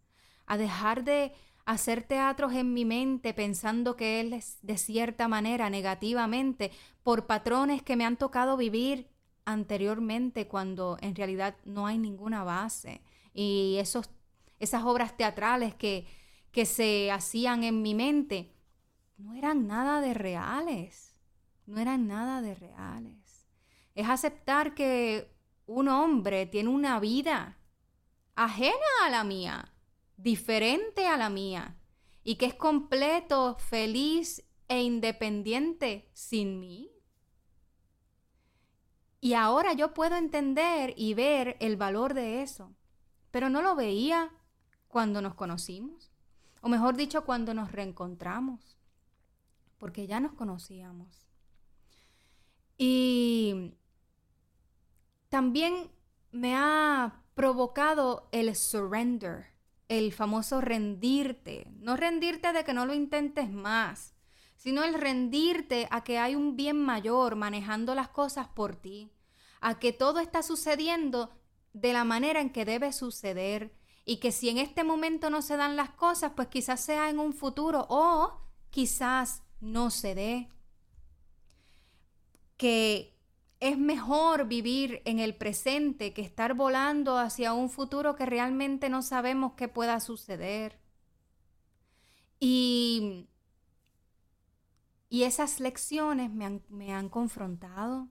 a 0.48 0.58
dejar 0.58 1.04
de 1.04 1.32
hacer 1.64 2.02
teatros 2.08 2.54
en 2.54 2.74
mi 2.74 2.86
mente 2.86 3.36
pensando 3.36 3.96
que 3.96 4.20
Él 4.20 4.34
es 4.34 4.58
de 4.64 4.80
cierta 4.80 5.28
manera 5.28 5.70
negativamente 5.70 6.72
por 7.04 7.28
patrones 7.28 7.84
que 7.84 7.96
me 7.96 8.04
han 8.04 8.18
tocado 8.18 8.58
vivir 8.58 9.12
anteriormente 9.46 10.48
cuando 10.48 10.98
en 11.02 11.14
realidad 11.14 11.56
no 11.66 11.86
hay 11.86 12.00
ninguna 12.00 12.44
base. 12.44 13.04
Y 13.32 13.76
esos, 13.78 14.10
esas 14.58 14.86
obras 14.86 15.16
teatrales 15.16 15.76
que, 15.76 16.08
que 16.52 16.66
se 16.66 17.12
hacían 17.12 17.64
en 17.64 17.84
mi 17.84 17.94
mente 17.94 18.57
no 19.18 19.34
eran 19.34 19.68
nada 19.68 20.00
de 20.00 20.14
reales, 20.14 21.16
no 21.66 21.80
eran 21.80 22.08
nada 22.08 22.42
de 22.42 22.56
reales. 22.56 23.48
Es 23.96 24.08
aceptar 24.08 24.76
que 24.76 25.36
un 25.66 25.88
hombre 25.88 26.46
tiene 26.46 26.70
una 26.70 27.00
vida 27.00 27.58
ajena 28.36 28.76
a 29.06 29.10
la 29.10 29.24
mía, 29.24 29.74
diferente 30.16 31.08
a 31.08 31.18
la 31.18 31.30
mía, 31.30 31.78
y 32.24 32.36
que 32.36 32.46
es 32.46 32.54
completo, 32.54 33.58
feliz 33.58 34.44
e 34.68 34.84
independiente 34.84 36.10
sin 36.14 36.60
mí. 36.60 36.92
Y 39.20 39.34
ahora 39.34 39.74
yo 39.74 39.94
puedo 39.94 40.16
entender 40.16 40.94
y 40.96 41.16
ver 41.16 41.58
el 41.60 41.76
valor 41.76 42.14
de 42.14 42.44
eso, 42.44 42.76
pero 43.32 43.50
no 43.50 43.62
lo 43.62 43.76
veía 43.76 44.32
cuando 44.88 45.22
nos 45.22 45.34
conocimos, 45.34 46.12
o 46.62 46.70
mejor 46.70 46.96
dicho, 46.96 47.26
cuando 47.26 47.54
nos 47.54 47.72
reencontramos, 47.72 48.77
porque 49.78 50.08
ya 50.08 50.20
nos 50.20 50.34
conocíamos. 50.34 51.28
Y 52.78 53.74
también 55.30 55.92
me 56.32 56.56
ha 56.56 57.24
provocado 57.34 58.30
el 58.32 58.56
surrender, 58.56 59.48
el 59.88 60.14
famoso 60.14 60.62
rendirte. 60.62 61.72
No 61.80 61.96
rendirte 61.96 62.54
de 62.54 62.64
que 62.64 62.74
no 62.74 62.86
lo 62.86 62.94
intentes 62.94 63.50
más, 63.50 64.16
sino 64.56 64.84
el 64.84 64.94
rendirte 64.94 65.88
a 65.92 66.04
que 66.04 66.18
hay 66.18 66.36
un 66.36 66.56
bien 66.56 66.84
mayor 66.84 67.36
manejando 67.36 67.96
las 67.96 68.10
cosas 68.10 68.48
por 68.48 68.76
ti, 68.76 69.12
a 69.62 69.80
que 69.80 69.94
todo 69.94 70.20
está 70.20 70.44
sucediendo 70.44 71.32
de 71.74 71.94
la 71.94 72.04
manera 72.04 72.42
en 72.42 72.52
que 72.52 72.66
debe 72.66 72.92
suceder 72.92 73.74
y 74.04 74.18
que 74.18 74.32
si 74.32 74.50
en 74.50 74.58
este 74.58 74.84
momento 74.84 75.30
no 75.30 75.42
se 75.42 75.58
dan 75.58 75.76
las 75.76 75.92
cosas, 75.92 76.32
pues 76.36 76.48
quizás 76.48 76.80
sea 76.80 77.10
en 77.10 77.20
un 77.20 77.34
futuro 77.34 77.86
o 77.90 78.42
quizás 78.70 79.44
no 79.60 79.90
se 79.90 80.16
dé. 80.16 80.50
Que 82.58 83.18
es 83.60 83.78
mejor 83.78 84.48
vivir 84.48 85.02
en 85.06 85.20
el 85.20 85.36
presente 85.36 86.14
que 86.14 86.22
estar 86.22 86.54
volando 86.54 87.18
hacia 87.18 87.54
un 87.54 87.70
futuro 87.70 88.16
que 88.16 88.26
realmente 88.26 88.90
no 88.90 89.02
sabemos 89.02 89.54
qué 89.54 89.68
pueda 89.68 90.00
suceder. 90.00 90.80
Y, 92.40 93.28
y 95.10 95.24
esas 95.24 95.60
lecciones 95.60 96.32
me 96.32 96.46
han, 96.46 96.62
me 96.70 96.94
han 96.94 97.10
confrontado, 97.10 98.10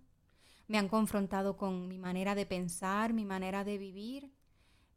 me 0.66 0.78
han 0.78 0.88
confrontado 0.88 1.56
con 1.56 1.86
mi 1.86 1.98
manera 1.98 2.34
de 2.34 2.46
pensar, 2.46 3.12
mi 3.12 3.24
manera 3.24 3.62
de 3.62 3.78
vivir, 3.78 4.32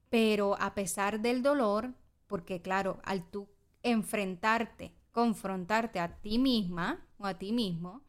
pero 0.09 0.59
a 0.59 0.73
pesar 0.73 1.19
del 1.19 1.43
dolor, 1.43 1.93
porque 2.25 2.61
claro, 2.61 2.99
al 3.03 3.29
tú 3.29 3.47
enfrentarte, 3.83 4.95
confrontarte 5.11 5.99
a 5.99 6.15
ti 6.17 6.37
misma 6.37 7.05
o 7.17 7.25
a 7.25 7.33
ti 7.37 7.51
mismo, 7.51 8.01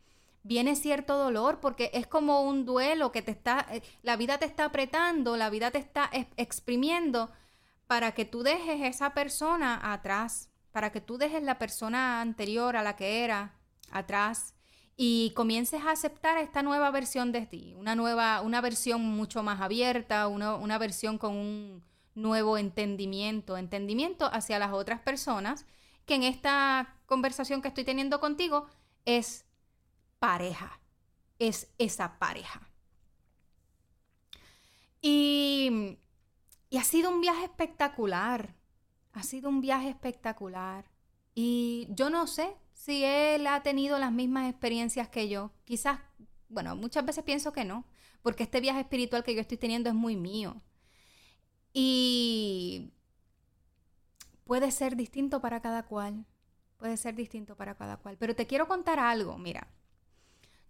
viene 0.43 0.77
cierto 0.77 1.17
dolor 1.17 1.61
porque 1.61 1.91
es 1.93 2.07
como 2.07 2.43
un 2.43 2.65
duelo 2.65 3.13
que 3.13 3.23
te 3.23 3.31
está, 3.31 3.67
eh, 3.71 3.83
la 4.03 4.17
vida 4.17 4.39
te 4.39 4.47
está 4.47 4.67
apretando, 4.67 5.37
la 5.37 5.51
vida 5.51 5.71
te 5.71 5.79
está 5.79 6.11
exprimiendo 6.37 7.31
para 7.87 8.13
que 8.13 8.25
tú 8.25 8.43
dejes 8.43 8.83
esa 8.83 9.15
persona 9.15 9.93
atrás, 9.93 10.49
para 10.73 10.93
que 10.93 11.01
tú 11.01 11.19
dejes 11.19 11.43
la 11.43 11.59
persona 11.59 12.21
anterior 12.21 12.77
a 12.77 12.83
la 12.83 12.97
que 12.97 13.25
era 13.25 13.55
atrás 13.91 14.55
y 14.97 15.33
comiences 15.35 15.83
a 15.83 15.93
aceptar 15.93 16.39
esta 16.39 16.63
nueva 16.63 16.91
versión 16.91 17.33
de 17.33 17.47
ti, 17.47 17.75
una 17.77 17.95
nueva, 17.95 18.43
una 18.43 18.61
versión 18.61 19.03
mucho 19.03 19.43
más 19.43 19.61
abierta, 19.61 20.29
una, 20.29 20.55
una 20.55 20.79
versión 20.79 21.19
con 21.19 21.35
un 21.35 21.83
nuevo 22.15 22.59
entendimiento, 22.59 23.57
entendimiento 23.57 24.27
hacia 24.33 24.59
las 24.59 24.73
otras 24.73 25.01
personas, 25.01 25.65
que 26.11 26.17
en 26.17 26.25
esta 26.25 26.97
conversación 27.07 27.63
que 27.63 27.69
estoy 27.69 27.85
teniendo 27.85 28.19
contigo 28.19 28.67
es 29.05 29.45
pareja, 30.19 30.81
es 31.39 31.71
esa 31.79 32.19
pareja. 32.19 32.69
Y, 35.01 35.99
y 36.69 36.79
ha 36.79 36.83
sido 36.83 37.11
un 37.11 37.21
viaje 37.21 37.45
espectacular, 37.45 38.57
ha 39.13 39.23
sido 39.23 39.49
un 39.49 39.61
viaje 39.61 39.89
espectacular. 39.89 40.91
Y 41.33 41.87
yo 41.91 42.11
no 42.11 42.27
sé 42.27 42.57
si 42.73 43.05
él 43.05 43.47
ha 43.47 43.63
tenido 43.63 43.97
las 44.01 44.11
mismas 44.11 44.51
experiencias 44.51 45.09
que 45.09 45.29
yo. 45.29 45.53
Quizás, 45.65 46.01
bueno, 46.49 46.75
muchas 46.75 47.07
veces 47.07 47.23
pienso 47.23 47.53
que 47.53 47.65
no, 47.65 47.85
porque 48.21 48.43
este 48.43 48.61
viaje 48.61 48.81
espiritual 48.81 49.23
que 49.23 49.37
yo 49.37 49.43
estoy 49.43 49.59
teniendo 49.59 49.89
es 49.89 49.95
muy 49.95 50.17
mío. 50.17 50.61
Y 51.73 52.91
puede 54.51 54.73
ser 54.73 54.97
distinto 54.97 55.41
para 55.41 55.63
cada 55.63 55.85
cual, 55.85 56.27
puede 56.77 56.97
ser 56.97 57.15
distinto 57.15 57.57
para 57.57 57.77
cada 57.77 57.99
cual. 57.99 58.17
Pero 58.19 58.35
te 58.35 58.49
quiero 58.49 58.67
contar 58.67 58.99
algo, 58.99 59.39
mira. 59.39 59.69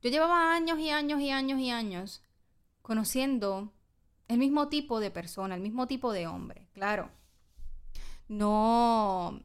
Yo 0.03 0.11
llevaba 0.11 0.53
años 0.53 0.79
y 0.79 0.91
años 0.91 1.19
y 1.19 1.31
años 1.31 1.59
y 1.59 1.71
años 1.71 2.23
conociendo 2.83 3.73
el 4.29 4.37
mismo 4.37 4.69
tipo 4.69 5.01
de 5.01 5.11
persona, 5.11 5.55
el 5.55 5.63
mismo 5.63 5.87
tipo 5.87 6.13
de 6.13 6.27
hombre, 6.27 6.69
claro. 6.75 7.11
No, 8.29 9.41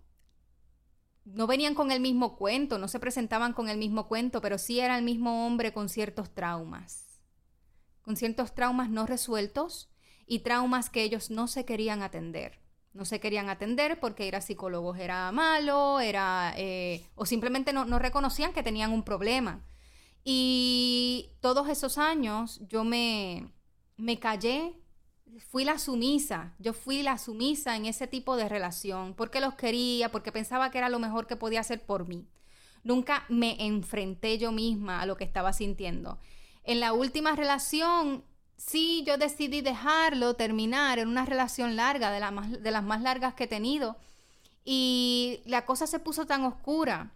no 1.24 1.48
venían 1.48 1.74
con 1.74 1.94
el 1.94 2.02
mismo 2.02 2.36
cuento, 2.36 2.78
no 2.78 2.90
se 2.90 3.00
presentaban 3.00 3.54
con 3.54 3.70
el 3.70 3.78
mismo 3.78 4.10
cuento, 4.10 4.42
pero 4.42 4.58
sí 4.58 4.82
era 4.82 4.98
el 4.98 5.06
mismo 5.06 5.48
hombre 5.48 5.72
con 5.72 5.88
ciertos 5.88 6.30
traumas, 6.36 7.22
con 8.02 8.18
ciertos 8.18 8.54
traumas 8.54 8.90
no 8.90 9.06
resueltos 9.06 9.90
y 10.26 10.40
traumas 10.40 10.90
que 10.90 11.04
ellos 11.04 11.32
no 11.32 11.48
se 11.48 11.64
querían 11.64 12.02
atender. 12.02 12.65
No 12.96 13.06
se 13.06 13.20
querían 13.20 13.50
atender 13.50 14.00
porque 14.00 14.26
ir 14.26 14.36
a 14.36 14.42
psicólogos 14.42 14.98
era 14.98 15.32
malo, 15.32 16.00
era, 16.00 16.54
eh, 16.58 17.06
o 17.14 17.26
simplemente 17.26 17.74
no, 17.74 17.86
no 17.86 18.00
reconocían 18.00 18.54
que 18.54 18.64
tenían 18.64 18.92
un 18.92 19.04
problema. 19.04 19.64
Y 20.24 21.34
todos 21.42 21.70
esos 21.70 21.98
años 21.98 22.60
yo 22.68 22.84
me, 22.84 23.52
me 23.98 24.18
callé, 24.18 24.82
fui 25.52 25.66
la 25.66 25.78
sumisa, 25.78 26.56
yo 26.58 26.74
fui 26.74 27.04
la 27.04 27.18
sumisa 27.18 27.76
en 27.76 27.86
ese 27.86 28.08
tipo 28.08 28.38
de 28.38 28.50
relación, 28.50 29.14
porque 29.14 29.42
los 29.42 29.56
quería, 29.56 30.10
porque 30.10 30.32
pensaba 30.32 30.72
que 30.72 30.78
era 30.78 30.90
lo 30.90 30.98
mejor 31.00 31.28
que 31.28 31.36
podía 31.36 31.60
hacer 31.60 31.86
por 31.86 32.08
mí. 32.08 32.28
Nunca 32.84 33.26
me 33.30 33.66
enfrenté 33.66 34.38
yo 34.38 34.52
misma 34.52 35.02
a 35.02 35.06
lo 35.06 35.18
que 35.18 35.26
estaba 35.26 35.54
sintiendo. 35.54 36.20
En 36.64 36.80
la 36.80 36.94
última 36.94 37.36
relación, 37.36 38.24
sí, 38.58 39.04
yo 39.06 39.18
decidí 39.18 39.62
dejarlo, 39.62 40.36
terminar 40.36 41.00
en 41.00 41.08
una 41.08 41.26
relación 41.26 41.76
larga, 41.76 42.12
de, 42.12 42.72
las 42.72 42.84
más 42.84 43.02
largas 43.02 43.34
que 43.34 43.46
he 43.46 43.48
tenido. 43.48 43.98
Y 44.64 45.42
la 45.46 45.66
cosa 45.66 45.88
se 45.88 46.00
puso 46.00 46.26
tan 46.26 46.44
oscura 46.44 47.12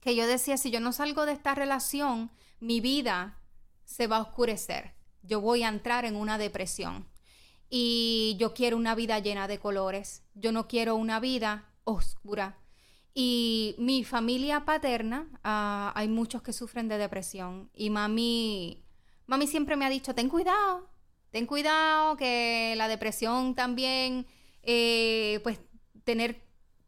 que 0.00 0.14
yo 0.14 0.26
decía, 0.26 0.56
si 0.56 0.70
yo 0.70 0.80
no 0.80 0.92
salgo 0.92 1.26
de 1.26 1.32
esta 1.32 1.54
relación, 1.54 2.30
mi 2.60 2.80
vida 2.80 3.38
se 3.84 4.06
va 4.06 4.18
a 4.18 4.22
oscurecer 4.22 4.94
yo 5.22 5.40
voy 5.40 5.62
a 5.62 5.68
entrar 5.68 6.04
en 6.04 6.16
una 6.16 6.38
depresión. 6.38 7.06
Y 7.68 8.36
yo 8.38 8.52
quiero 8.52 8.76
una 8.76 8.94
vida 8.94 9.18
llena 9.18 9.46
de 9.46 9.58
colores. 9.58 10.22
Yo 10.34 10.52
no 10.52 10.66
quiero 10.66 10.96
una 10.96 11.20
vida 11.20 11.68
oscura. 11.84 12.58
Y 13.14 13.74
mi 13.78 14.04
familia 14.04 14.64
paterna, 14.64 15.28
ah, 15.44 15.92
hay 15.94 16.08
muchos 16.08 16.42
que 16.42 16.52
sufren 16.52 16.88
de 16.88 16.98
depresión. 16.98 17.70
Y 17.74 17.90
mami, 17.90 18.82
mami 19.30 19.46
siempre 19.46 19.76
me 19.76 19.86
ha 19.86 19.88
dicho, 19.88 20.12
ten 20.12 20.28
cuidado, 20.28 20.90
ten 21.30 21.46
cuidado, 21.46 22.16
que 22.16 22.74
la 22.76 22.88
depresión 22.88 23.54
también, 23.54 24.26
eh, 24.64 25.38
pues 25.44 25.60
tener 26.02 26.44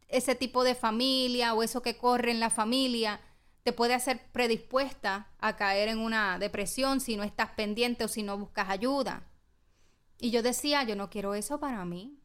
ese 0.09 0.35
tipo 0.35 0.65
de 0.65 0.75
familia 0.75 1.53
o 1.53 1.63
eso 1.63 1.81
que 1.81 1.97
corre 1.97 2.31
en 2.31 2.41
la 2.41 2.49
familia, 2.49 3.21
te 3.63 3.71
puede 3.71 3.93
hacer 3.93 4.29
predispuesta 4.33 5.31
a 5.39 5.55
caer 5.55 5.87
en 5.87 5.99
una 5.99 6.37
depresión 6.37 6.99
si 6.99 7.15
no 7.15 7.23
estás 7.23 7.51
pendiente 7.51 8.03
o 8.03 8.09
si 8.09 8.23
no 8.23 8.37
buscas 8.37 8.69
ayuda. 8.69 9.25
Y 10.19 10.31
yo 10.31 10.43
decía, 10.43 10.83
yo 10.83 10.97
no 10.97 11.09
quiero 11.09 11.35
eso 11.35 11.61
para 11.61 11.85
mí. 11.85 12.19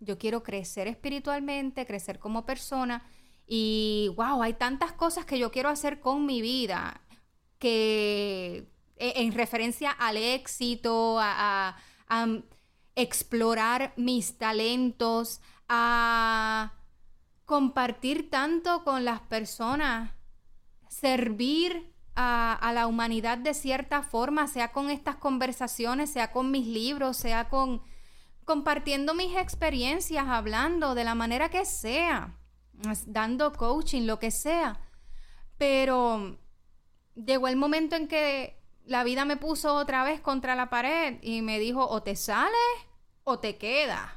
Yo 0.00 0.16
quiero 0.16 0.42
crecer 0.42 0.88
espiritualmente, 0.88 1.84
crecer 1.84 2.18
como 2.18 2.46
persona. 2.46 3.06
Y 3.46 4.14
wow, 4.16 4.42
hay 4.42 4.54
tantas 4.54 4.92
cosas 4.92 5.26
que 5.26 5.38
yo 5.38 5.50
quiero 5.50 5.68
hacer 5.68 6.00
con 6.00 6.24
mi 6.24 6.40
vida 6.40 7.02
que 7.58 8.66
en 8.98 9.32
referencia 9.32 9.90
al 9.90 10.16
éxito, 10.16 11.18
a, 11.20 11.76
a 12.08 12.26
explorar 12.94 13.92
mis 13.96 14.38
talentos, 14.38 15.40
a 15.68 16.72
compartir 17.44 18.30
tanto 18.30 18.84
con 18.84 19.04
las 19.04 19.20
personas 19.20 20.10
servir 20.88 21.94
a, 22.20 22.72
la 22.74 22.88
humanidad 22.88 23.38
de 23.38 23.54
cierta 23.54 24.02
forma, 24.02 24.48
sea 24.48 24.72
con 24.72 24.90
estas 24.90 25.16
conversaciones, 25.16 26.10
sea 26.10 26.32
con 26.32 26.50
mis 26.50 26.66
libros, 26.66 27.16
sea 27.16 27.48
con 27.48 27.80
compartiendo 28.44 29.14
mis 29.14 29.36
experiencias, 29.36 30.26
hablando 30.26 30.94
de 30.94 31.04
la 31.04 31.14
manera 31.14 31.48
que 31.48 31.64
sea, 31.64 32.36
dando 33.06 33.52
coaching, 33.52 34.06
lo 34.06 34.18
que 34.18 34.30
sea. 34.30 34.80
Pero 35.58 36.38
llegó 37.14 37.46
el 37.46 37.56
momento 37.56 37.94
en 37.94 38.08
que 38.08 38.57
la 38.88 39.04
vida 39.04 39.26
me 39.26 39.36
puso 39.36 39.74
otra 39.74 40.02
vez 40.02 40.18
contra 40.20 40.54
la 40.54 40.70
pared 40.70 41.18
y 41.20 41.42
me 41.42 41.58
dijo, 41.58 41.86
o 41.86 42.02
te 42.02 42.16
sales 42.16 42.50
o 43.22 43.38
te 43.38 43.58
quedas. 43.58 44.10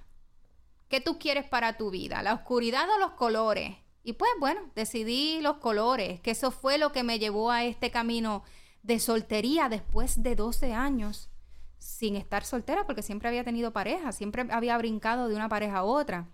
¿Qué 0.87 1.01
tú 1.01 1.19
quieres 1.19 1.45
para 1.45 1.75
tu 1.75 1.91
vida? 1.91 2.23
¿La 2.23 2.33
oscuridad 2.33 2.89
o 2.89 2.97
los 2.97 3.11
colores? 3.11 3.75
Y 4.03 4.13
pues 4.13 4.31
bueno, 4.39 4.61
decidí 4.73 5.41
los 5.41 5.57
colores, 5.57 6.21
que 6.21 6.31
eso 6.31 6.51
fue 6.51 6.77
lo 6.77 6.93
que 6.93 7.03
me 7.03 7.19
llevó 7.19 7.51
a 7.51 7.65
este 7.65 7.91
camino 7.91 8.43
de 8.81 8.99
soltería 8.99 9.67
después 9.67 10.23
de 10.23 10.35
12 10.35 10.73
años 10.73 11.29
sin 11.77 12.15
estar 12.15 12.45
soltera, 12.45 12.85
porque 12.85 13.01
siempre 13.01 13.27
había 13.27 13.43
tenido 13.43 13.73
pareja, 13.73 14.13
siempre 14.13 14.47
había 14.51 14.77
brincado 14.77 15.27
de 15.27 15.35
una 15.35 15.49
pareja 15.49 15.79
a 15.79 15.83
otra. 15.83 16.29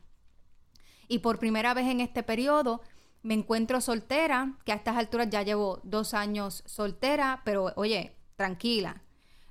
Y 1.07 1.19
por 1.19 1.39
primera 1.39 1.73
vez 1.73 1.87
en 1.87 2.01
este 2.01 2.21
periodo 2.21 2.81
me 3.23 3.33
encuentro 3.33 3.81
soltera, 3.81 4.57
que 4.63 4.73
a 4.73 4.75
estas 4.75 4.95
alturas 4.95 5.29
ya 5.29 5.41
llevo 5.41 5.79
dos 5.83 6.13
años 6.13 6.63
soltera, 6.65 7.41
pero 7.43 7.73
oye, 7.75 8.16
tranquila, 8.37 9.03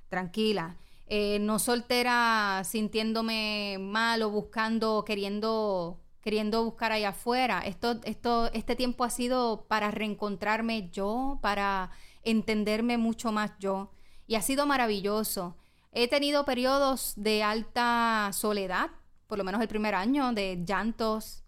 tranquila. 0.09 0.77
Eh, 1.05 1.37
no 1.39 1.59
soltera 1.59 2.63
sintiéndome 2.65 3.77
mal 3.79 4.23
o 4.23 4.31
buscando, 4.31 5.05
queriendo 5.05 6.01
queriendo 6.27 6.65
buscar 6.65 6.91
allá 6.91 7.09
afuera. 7.09 7.61
Esto, 7.65 8.01
esto, 8.03 8.51
este 8.51 8.75
tiempo 8.75 9.05
ha 9.05 9.09
sido 9.09 9.65
para 9.69 9.91
reencontrarme 9.91 10.89
yo, 10.89 11.39
para 11.41 11.91
entenderme 12.23 12.97
mucho 12.97 13.31
más 13.31 13.51
yo. 13.59 13.91
Y 14.27 14.35
ha 14.35 14.41
sido 14.41 14.65
maravilloso. 14.65 15.55
He 15.93 16.09
tenido 16.09 16.43
periodos 16.43 17.13
de 17.15 17.43
alta 17.43 18.29
soledad, 18.33 18.89
por 19.27 19.37
lo 19.37 19.45
menos 19.45 19.61
el 19.61 19.69
primer 19.69 19.95
año, 19.95 20.33
de 20.33 20.61
llantos, 20.67 21.45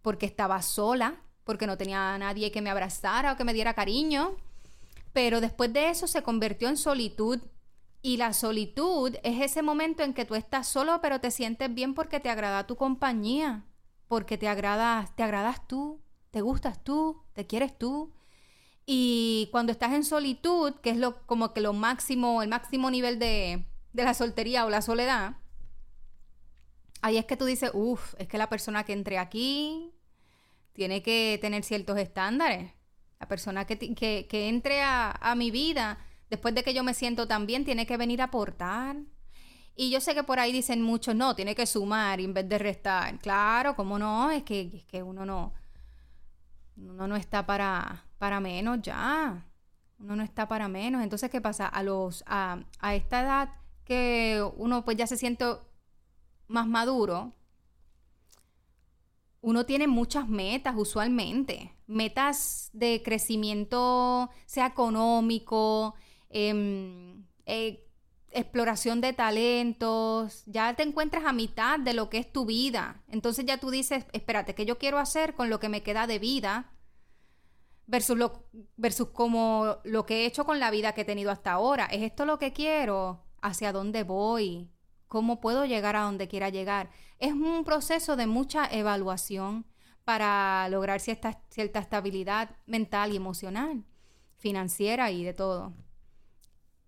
porque 0.00 0.26
estaba 0.26 0.62
sola, 0.62 1.16
porque 1.42 1.66
no 1.66 1.76
tenía 1.76 2.16
nadie 2.18 2.52
que 2.52 2.62
me 2.62 2.70
abrazara 2.70 3.32
o 3.32 3.36
que 3.36 3.42
me 3.42 3.52
diera 3.52 3.74
cariño. 3.74 4.36
Pero 5.12 5.40
después 5.40 5.72
de 5.72 5.90
eso 5.90 6.06
se 6.06 6.22
convirtió 6.22 6.68
en 6.68 6.76
solitud. 6.76 7.40
Y 8.00 8.16
la 8.16 8.32
solitud 8.32 9.16
es 9.22 9.40
ese 9.40 9.62
momento 9.62 10.02
en 10.02 10.14
que 10.14 10.24
tú 10.24 10.34
estás 10.34 10.68
solo, 10.68 11.00
pero 11.00 11.20
te 11.20 11.30
sientes 11.30 11.72
bien 11.72 11.94
porque 11.94 12.20
te 12.20 12.30
agrada 12.30 12.66
tu 12.66 12.76
compañía 12.76 13.64
porque 14.08 14.38
te 14.38 14.48
agradas, 14.48 15.14
te 15.14 15.22
agradas 15.22 15.68
tú, 15.68 16.02
te 16.30 16.40
gustas 16.40 16.82
tú, 16.82 17.22
te 17.34 17.46
quieres 17.46 17.78
tú. 17.78 18.12
Y 18.86 19.48
cuando 19.52 19.70
estás 19.70 19.92
en 19.92 20.02
solitud, 20.02 20.74
que 20.82 20.90
es 20.90 20.96
lo, 20.96 21.24
como 21.26 21.52
que 21.52 21.60
lo 21.60 21.74
máximo, 21.74 22.42
el 22.42 22.48
máximo 22.48 22.90
nivel 22.90 23.18
de, 23.18 23.66
de 23.92 24.04
la 24.04 24.14
soltería 24.14 24.64
o 24.64 24.70
la 24.70 24.80
soledad, 24.80 25.36
ahí 27.02 27.18
es 27.18 27.26
que 27.26 27.36
tú 27.36 27.44
dices, 27.44 27.70
uff, 27.74 28.14
es 28.18 28.26
que 28.28 28.38
la 28.38 28.48
persona 28.48 28.84
que 28.84 28.94
entre 28.94 29.18
aquí 29.18 29.92
tiene 30.72 31.02
que 31.02 31.38
tener 31.42 31.64
ciertos 31.64 31.98
estándares. 31.98 32.72
La 33.20 33.28
persona 33.28 33.64
que, 33.64 33.76
que, 33.94 34.48
entre 34.48 34.82
a, 34.82 35.10
a, 35.10 35.34
mi 35.34 35.50
vida, 35.50 35.98
después 36.30 36.54
de 36.54 36.62
que 36.62 36.74
yo 36.74 36.84
me 36.84 36.94
siento 36.94 37.26
tan 37.26 37.46
bien, 37.46 37.64
tiene 37.64 37.86
que 37.86 37.96
venir 37.96 38.20
a 38.20 38.24
aportar, 38.24 38.96
y 39.80 39.90
yo 39.90 40.00
sé 40.00 40.12
que 40.12 40.24
por 40.24 40.40
ahí 40.40 40.52
dicen 40.52 40.82
muchos, 40.82 41.14
no, 41.14 41.36
tiene 41.36 41.54
que 41.54 41.64
sumar 41.64 42.20
en 42.20 42.34
vez 42.34 42.48
de 42.48 42.58
restar. 42.58 43.16
Claro, 43.20 43.76
¿cómo 43.76 43.96
no? 43.96 44.28
Es 44.32 44.42
que, 44.42 44.72
es 44.74 44.84
que 44.84 45.04
uno 45.04 45.24
no, 45.24 45.54
uno 46.76 47.06
no 47.06 47.14
está 47.14 47.46
para, 47.46 48.04
para 48.18 48.40
menos 48.40 48.82
ya. 48.82 49.46
Uno 50.00 50.16
no 50.16 50.24
está 50.24 50.48
para 50.48 50.66
menos. 50.66 51.02
Entonces, 51.02 51.30
¿qué 51.30 51.40
pasa? 51.40 51.68
A 51.68 51.84
los, 51.84 52.24
a, 52.26 52.58
a 52.80 52.94
esta 52.96 53.20
edad 53.20 53.50
que 53.84 54.44
uno 54.56 54.84
pues 54.84 54.96
ya 54.96 55.06
se 55.06 55.16
siente 55.16 55.44
más 56.48 56.66
maduro, 56.66 57.32
uno 59.40 59.66
tiene 59.66 59.86
muchas 59.86 60.28
metas 60.28 60.74
usualmente. 60.76 61.74
Metas 61.86 62.70
de 62.72 63.02
crecimiento, 63.04 64.30
sea 64.46 64.66
económico, 64.66 65.94
eh, 66.30 67.14
eh, 67.46 67.88
exploración 68.30 69.00
de 69.00 69.12
talentos, 69.12 70.42
ya 70.46 70.74
te 70.74 70.82
encuentras 70.82 71.24
a 71.24 71.32
mitad 71.32 71.78
de 71.78 71.94
lo 71.94 72.10
que 72.10 72.18
es 72.18 72.32
tu 72.32 72.44
vida. 72.46 73.02
Entonces 73.08 73.46
ya 73.46 73.58
tú 73.58 73.70
dices, 73.70 74.04
espérate, 74.12 74.54
¿qué 74.54 74.66
yo 74.66 74.78
quiero 74.78 74.98
hacer 74.98 75.34
con 75.34 75.50
lo 75.50 75.60
que 75.60 75.68
me 75.68 75.82
queda 75.82 76.06
de 76.06 76.18
vida? 76.18 76.72
Versus, 77.86 78.18
lo, 78.18 78.44
versus 78.76 79.08
como 79.08 79.78
lo 79.84 80.04
que 80.04 80.22
he 80.22 80.26
hecho 80.26 80.44
con 80.44 80.60
la 80.60 80.70
vida 80.70 80.92
que 80.92 81.02
he 81.02 81.06
tenido 81.06 81.30
hasta 81.30 81.52
ahora. 81.52 81.86
¿Es 81.86 82.02
esto 82.02 82.26
lo 82.26 82.38
que 82.38 82.52
quiero? 82.52 83.24
¿Hacia 83.40 83.72
dónde 83.72 84.02
voy? 84.02 84.70
¿Cómo 85.08 85.40
puedo 85.40 85.64
llegar 85.64 85.96
a 85.96 86.02
donde 86.02 86.28
quiera 86.28 86.50
llegar? 86.50 86.90
Es 87.18 87.32
un 87.32 87.64
proceso 87.64 88.14
de 88.14 88.26
mucha 88.26 88.66
evaluación 88.66 89.66
para 90.04 90.68
lograr 90.68 91.00
cierta, 91.00 91.42
cierta 91.48 91.80
estabilidad 91.80 92.56
mental 92.66 93.12
y 93.12 93.16
emocional, 93.16 93.84
financiera 94.36 95.10
y 95.10 95.24
de 95.24 95.34
todo. 95.34 95.74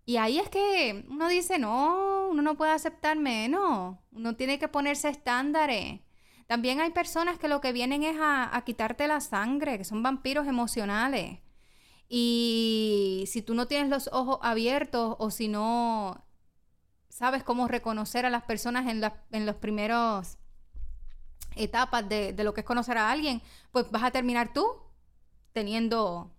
Y 0.04 0.16
ahí 0.16 0.38
es 0.38 0.48
que 0.48 1.04
uno 1.08 1.28
dice, 1.28 1.58
no, 1.58 2.28
uno 2.30 2.42
no 2.42 2.56
puede 2.56 2.72
aceptar 2.72 3.18
menos, 3.18 3.96
uno 4.12 4.36
tiene 4.36 4.58
que 4.58 4.68
ponerse 4.68 5.08
estándares. 5.08 6.00
También 6.46 6.80
hay 6.80 6.90
personas 6.90 7.38
que 7.38 7.48
lo 7.48 7.60
que 7.60 7.72
vienen 7.72 8.02
es 8.02 8.16
a, 8.18 8.54
a 8.54 8.64
quitarte 8.64 9.06
la 9.06 9.20
sangre, 9.20 9.78
que 9.78 9.84
son 9.84 10.02
vampiros 10.02 10.46
emocionales. 10.46 11.38
Y 12.08 13.24
si 13.28 13.40
tú 13.40 13.54
no 13.54 13.68
tienes 13.68 13.88
los 13.88 14.10
ojos 14.12 14.38
abiertos 14.42 15.14
o 15.18 15.30
si 15.30 15.46
no 15.46 16.24
sabes 17.20 17.44
cómo 17.44 17.68
reconocer 17.68 18.24
a 18.24 18.30
las 18.30 18.44
personas 18.44 18.86
en, 18.86 19.02
las 19.02 19.12
en 19.30 19.44
los 19.44 19.56
primeros 19.56 20.38
etapas 21.54 22.08
de, 22.08 22.32
de, 22.32 22.44
lo 22.44 22.54
que 22.54 22.62
es 22.62 22.66
conocer 22.66 22.96
a 22.96 23.10
alguien, 23.10 23.42
pues 23.72 23.90
vas 23.90 24.04
a 24.04 24.10
terminar 24.10 24.54
tú 24.54 24.66
teniendo, 25.52 26.34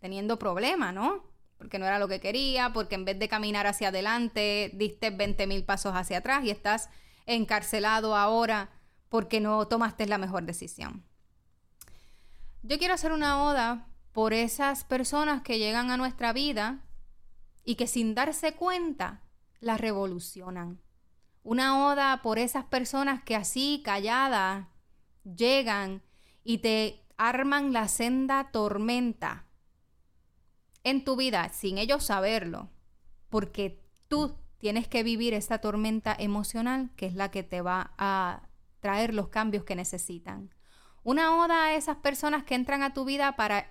teniendo 0.00 0.36
problemas, 0.36 0.92
¿no? 0.92 1.22
Porque 1.56 1.78
no 1.78 1.86
era 1.86 2.00
lo 2.00 2.08
que 2.08 2.18
quería, 2.18 2.72
porque 2.72 2.96
en 2.96 3.04
vez 3.04 3.16
de 3.16 3.28
caminar 3.28 3.68
hacia 3.68 3.88
adelante, 3.88 4.72
diste 4.74 5.10
20 5.10 5.46
mil 5.46 5.64
pasos 5.64 5.94
hacia 5.94 6.18
atrás 6.18 6.44
y 6.44 6.50
estás 6.50 6.90
encarcelado 7.26 8.16
ahora 8.16 8.70
porque 9.08 9.38
no 9.40 9.68
tomaste 9.68 10.06
la 10.06 10.18
mejor 10.18 10.42
decisión. 10.42 11.04
Yo 12.64 12.76
quiero 12.78 12.94
hacer 12.94 13.12
una 13.12 13.44
oda 13.44 13.86
por 14.10 14.32
esas 14.32 14.82
personas 14.82 15.42
que 15.42 15.60
llegan 15.60 15.92
a 15.92 15.96
nuestra 15.96 16.32
vida 16.32 16.80
y 17.64 17.76
que 17.76 17.86
sin 17.86 18.16
darse 18.16 18.56
cuenta 18.56 19.22
la 19.60 19.76
revolucionan. 19.76 20.80
Una 21.42 21.86
oda 21.86 22.20
por 22.22 22.38
esas 22.38 22.64
personas 22.64 23.22
que 23.22 23.36
así, 23.36 23.82
calladas, 23.84 24.66
llegan 25.24 26.02
y 26.44 26.58
te 26.58 27.04
arman 27.16 27.72
la 27.72 27.88
senda 27.88 28.50
tormenta 28.52 29.46
en 30.84 31.04
tu 31.04 31.16
vida 31.16 31.48
sin 31.50 31.78
ellos 31.78 32.04
saberlo, 32.04 32.70
porque 33.28 33.82
tú 34.08 34.36
tienes 34.58 34.88
que 34.88 35.02
vivir 35.02 35.34
esa 35.34 35.58
tormenta 35.58 36.14
emocional 36.18 36.90
que 36.96 37.06
es 37.06 37.14
la 37.14 37.30
que 37.30 37.42
te 37.42 37.60
va 37.60 37.92
a 37.98 38.48
traer 38.80 39.14
los 39.14 39.28
cambios 39.28 39.64
que 39.64 39.76
necesitan. 39.76 40.54
Una 41.02 41.36
oda 41.36 41.66
a 41.66 41.74
esas 41.74 41.96
personas 41.96 42.44
que 42.44 42.54
entran 42.54 42.82
a 42.82 42.92
tu 42.92 43.04
vida 43.04 43.36
para 43.36 43.70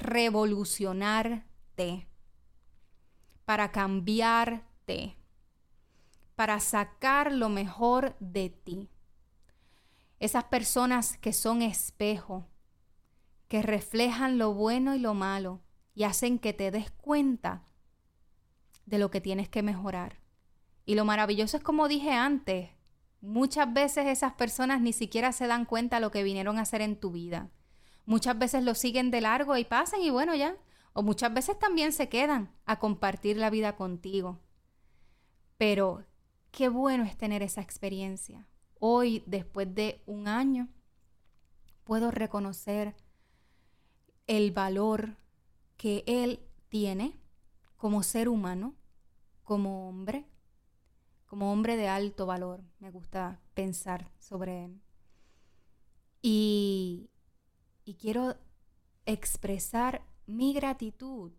revolucionarte, 0.00 2.08
para 3.44 3.72
cambiarte, 3.72 5.16
para 6.40 6.58
sacar 6.58 7.32
lo 7.32 7.50
mejor 7.50 8.16
de 8.18 8.48
ti. 8.48 8.88
Esas 10.20 10.44
personas 10.44 11.18
que 11.18 11.34
son 11.34 11.60
espejo, 11.60 12.46
que 13.46 13.60
reflejan 13.60 14.38
lo 14.38 14.54
bueno 14.54 14.94
y 14.94 15.00
lo 15.00 15.12
malo 15.12 15.60
y 15.94 16.04
hacen 16.04 16.38
que 16.38 16.54
te 16.54 16.70
des 16.70 16.90
cuenta 16.92 17.66
de 18.86 18.96
lo 18.96 19.10
que 19.10 19.20
tienes 19.20 19.50
que 19.50 19.62
mejorar. 19.62 20.22
Y 20.86 20.94
lo 20.94 21.04
maravilloso 21.04 21.58
es 21.58 21.62
como 21.62 21.88
dije 21.88 22.12
antes, 22.12 22.70
muchas 23.20 23.70
veces 23.70 24.06
esas 24.06 24.32
personas 24.32 24.80
ni 24.80 24.94
siquiera 24.94 25.32
se 25.32 25.46
dan 25.46 25.66
cuenta 25.66 25.96
de 25.96 26.00
lo 26.00 26.10
que 26.10 26.22
vinieron 26.22 26.56
a 26.56 26.62
hacer 26.62 26.80
en 26.80 26.98
tu 26.98 27.10
vida. 27.10 27.50
Muchas 28.06 28.38
veces 28.38 28.64
lo 28.64 28.74
siguen 28.74 29.10
de 29.10 29.20
largo 29.20 29.58
y 29.58 29.66
pasan 29.66 30.00
y 30.00 30.08
bueno 30.08 30.34
ya. 30.34 30.56
O 30.94 31.02
muchas 31.02 31.34
veces 31.34 31.58
también 31.58 31.92
se 31.92 32.08
quedan 32.08 32.50
a 32.64 32.78
compartir 32.78 33.36
la 33.36 33.50
vida 33.50 33.76
contigo. 33.76 34.40
Pero 35.58 36.06
Qué 36.50 36.68
bueno 36.68 37.04
es 37.04 37.16
tener 37.16 37.42
esa 37.42 37.60
experiencia. 37.60 38.46
Hoy, 38.78 39.22
después 39.26 39.72
de 39.74 40.02
un 40.06 40.26
año, 40.26 40.68
puedo 41.84 42.10
reconocer 42.10 42.96
el 44.26 44.52
valor 44.52 45.16
que 45.76 46.04
él 46.06 46.40
tiene 46.68 47.18
como 47.76 48.02
ser 48.02 48.28
humano, 48.28 48.74
como 49.44 49.88
hombre, 49.88 50.26
como 51.26 51.52
hombre 51.52 51.76
de 51.76 51.88
alto 51.88 52.26
valor. 52.26 52.62
Me 52.78 52.90
gusta 52.90 53.40
pensar 53.54 54.10
sobre 54.18 54.64
él. 54.64 54.82
Y, 56.22 57.10
y 57.84 57.94
quiero 57.94 58.36
expresar 59.06 60.04
mi 60.26 60.52
gratitud 60.52 61.32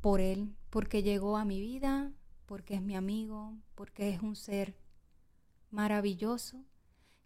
por 0.00 0.20
él, 0.20 0.54
porque 0.70 1.02
llegó 1.02 1.36
a 1.36 1.44
mi 1.44 1.60
vida, 1.60 2.12
porque 2.46 2.74
es 2.74 2.82
mi 2.82 2.96
amigo, 2.96 3.54
porque 3.74 4.10
es 4.10 4.22
un 4.22 4.36
ser 4.36 4.76
maravilloso, 5.70 6.64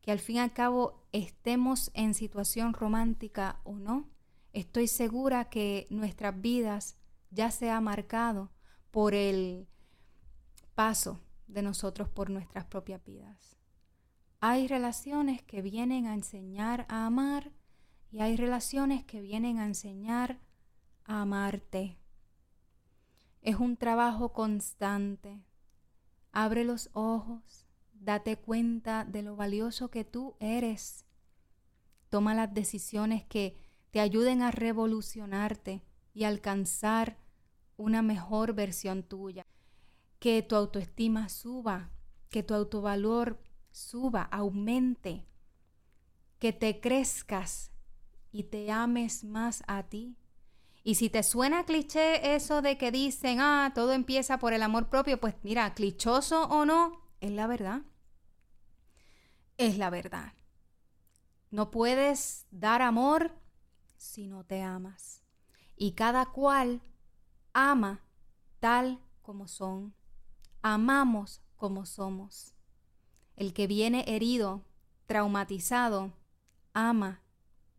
que 0.01 0.11
al 0.11 0.19
fin 0.19 0.37
y 0.37 0.41
al 0.41 0.53
cabo 0.53 1.07
estemos 1.13 1.91
en 1.95 2.15
situación 2.15 2.73
romántica 2.73 3.61
o 3.65 3.75
no, 3.75 4.09
estoy 4.53 4.89
segura 4.89 5.51
que 5.51 5.87
nuestras 5.91 6.41
vidas 6.41 6.97
ya 7.31 7.51
se 7.51 7.71
ha 7.71 7.81
marcado 7.81 8.51
por 8.91 9.15
el 9.15 9.69
paso 10.75 11.21
de 11.47 11.63
nosotros 11.63 12.09
por 12.09 12.31
nuestras 12.31 12.65
propias 12.65 13.05
vidas. 13.05 13.57
Hay 14.41 14.67
relaciones 14.69 15.43
que 15.43 15.61
vienen 15.61 16.07
a 16.07 16.15
enseñar 16.15 16.87
a 16.89 17.07
amar 17.07 17.53
y 18.11 18.21
hay 18.21 18.37
relaciones 18.37 19.05
que 19.05 19.21
vienen 19.21 19.59
a 19.59 19.67
enseñar 19.67 20.41
a 21.05 21.23
amarte. 21.23 22.00
Es 23.43 23.57
un 23.57 23.77
trabajo 23.77 24.33
constante. 24.33 25.43
Abre 26.31 26.65
los 26.65 26.91
ojos, 26.93 27.67
date 27.95 28.37
cuenta 28.37 29.05
de 29.05 29.23
lo 29.23 29.35
valioso 29.35 29.91
que 29.91 30.05
tú 30.05 30.37
eres. 30.41 31.07
Toma 32.11 32.35
las 32.35 32.53
decisiones 32.53 33.25
que 33.25 33.57
te 33.91 34.01
ayuden 34.01 34.43
a 34.43 34.51
revolucionarte 34.51 35.83
y 36.13 36.25
alcanzar 36.25 37.17
una 37.77 38.03
mejor 38.03 38.53
versión 38.53 39.03
tuya. 39.03 39.47
Que 40.19 40.43
tu 40.43 40.55
autoestima 40.55 41.31
suba, 41.31 41.91
que 42.29 42.43
tu 42.43 42.53
autovalor 42.53 43.41
suba, 43.73 44.23
aumente, 44.23 45.25
que 46.39 46.53
te 46.53 46.81
crezcas 46.81 47.71
y 48.33 48.45
te 48.45 48.71
ames 48.71 49.25
más 49.25 49.63
a 49.67 49.85
ti 49.85 50.20
y 50.83 50.95
si 50.95 51.11
te 51.11 51.23
suena 51.23 51.65
cliché 51.65 52.35
eso 52.35 52.63
de 52.63 52.79
que 52.79 52.91
dicen, 52.91 53.41
ah, 53.41 53.73
todo 53.75 53.93
empieza 53.93 54.39
por 54.39 54.53
el 54.53 54.63
amor 54.63 54.89
propio, 54.89 55.21
pues 55.21 55.35
mira, 55.43 55.75
clichoso 55.75 56.45
o 56.45 56.65
no, 56.65 57.03
es 57.21 57.33
la 57.33 57.47
verdad. 57.47 57.83
Es 59.59 59.77
la 59.77 59.91
verdad. 59.91 60.33
No 61.51 61.71
puedes 61.71 62.47
dar 62.51 62.81
amor 62.81 63.35
si 63.97 64.27
no 64.27 64.45
te 64.45 64.63
amas. 64.63 65.23
Y 65.77 65.93
cada 65.93 66.27
cual 66.27 66.81
ama 67.53 68.01
tal 68.59 69.01
como 69.21 69.49
son. 69.49 69.95
Amamos 70.63 71.43
como 71.57 71.85
somos. 71.85 72.55
El 73.37 73.53
que 73.53 73.67
viene 73.67 74.05
herido, 74.07 74.65
traumatizado, 75.07 76.13
ama 76.73 77.23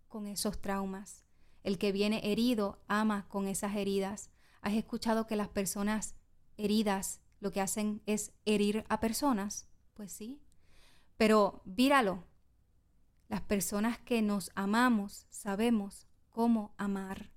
con 0.07 0.27
esos 0.27 0.61
traumas. 0.61 1.20
El 1.63 1.78
que 1.78 1.91
viene 1.91 2.32
herido 2.32 2.82
ama 2.88 3.28
con 3.28 3.47
esas 3.47 3.76
heridas. 3.76 4.32
¿Has 4.62 4.74
escuchado 4.74 5.28
que 5.28 5.36
las 5.36 5.50
personas 5.50 6.15
heridas 6.58 7.21
lo 7.39 7.52
que 7.52 7.62
hacen 7.62 8.02
es 8.06 8.34
herir 8.45 8.86
a 8.89 9.00
personas? 9.00 9.67
Pues 9.93 10.12
sí. 10.12 10.41
Pero 11.17 11.62
víralo. 11.65 12.24
Las 13.28 13.41
personas 13.41 14.00
que 14.00 14.21
nos 14.21 14.52
amamos 14.56 15.28
sabemos 15.30 16.08
cómo 16.30 16.74
amar. 16.78 17.32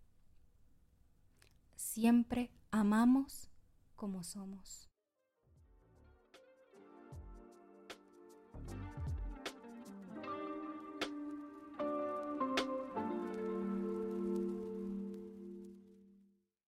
Siempre 1.76 2.50
amamos 2.70 3.50
como 3.94 4.24
somos. 4.24 4.93